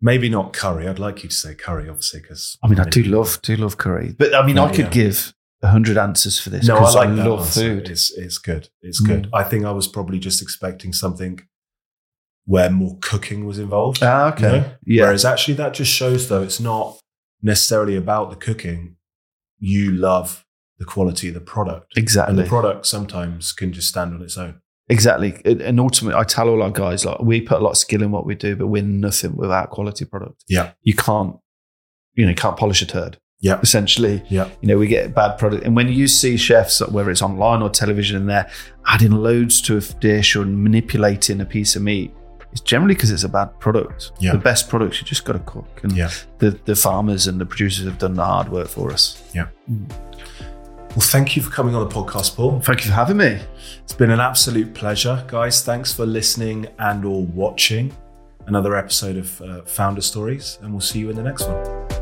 [0.01, 0.86] maybe not curry.
[0.89, 3.77] I'd like you to say curry, obviously, because I mean, I do love do love
[3.78, 4.90] curry, but I mean, No, I could yeah.
[4.90, 7.60] give hundred answers for this No, I like I, love answer.
[7.60, 7.89] food.
[7.89, 8.68] It's it's good.
[8.82, 9.06] It's Mm.
[9.06, 9.28] good.
[9.32, 11.40] I think I was probably just expecting something
[12.44, 13.98] where more cooking was involved.
[14.02, 14.43] Ah, okay.
[14.47, 14.70] you know?
[14.86, 15.02] Yeah.
[15.05, 16.98] Whereas actually, that just shows though it's not
[17.43, 18.97] necessarily about the cooking.
[19.59, 20.44] You love
[20.78, 22.30] the quality of the product, exactly.
[22.30, 24.60] and the product sometimes can just stand on its own.
[24.89, 25.40] Exactly.
[25.44, 28.02] And- And ultimately, I tell all our guys, like, we put a lot of skill
[28.02, 30.44] in what we do, but we're nothing without quality product.
[30.48, 30.72] Yeah.
[30.82, 31.35] You can't,
[32.14, 33.18] you know, you can't polish a turd.
[33.40, 33.60] Yeah.
[33.62, 34.48] Essentially, Yeah.
[34.60, 35.65] you know, we get bad product.
[35.65, 38.51] And when you see chefs, whether it's online or television, and they're
[38.86, 42.12] adding loads to a dish or manipulating a piece of meat,
[42.51, 44.10] it's generally because it's a bad product.
[44.20, 44.32] Yeah.
[44.32, 45.81] The best products, you just got to cook.
[45.82, 46.10] And Yeah.
[46.39, 49.23] the, the farmers and the producers have done the hard work for us.
[49.35, 49.47] Yeah.
[49.69, 52.60] Well, thank you for coming on the podcast, Paul.
[52.60, 53.39] Thank you for having me.
[53.85, 55.62] It's been an absolute pleasure, guys.
[55.62, 57.93] Thanks for listening and or watching
[58.47, 61.97] another episode of uh, Founder Stories, and we'll see you in the next one.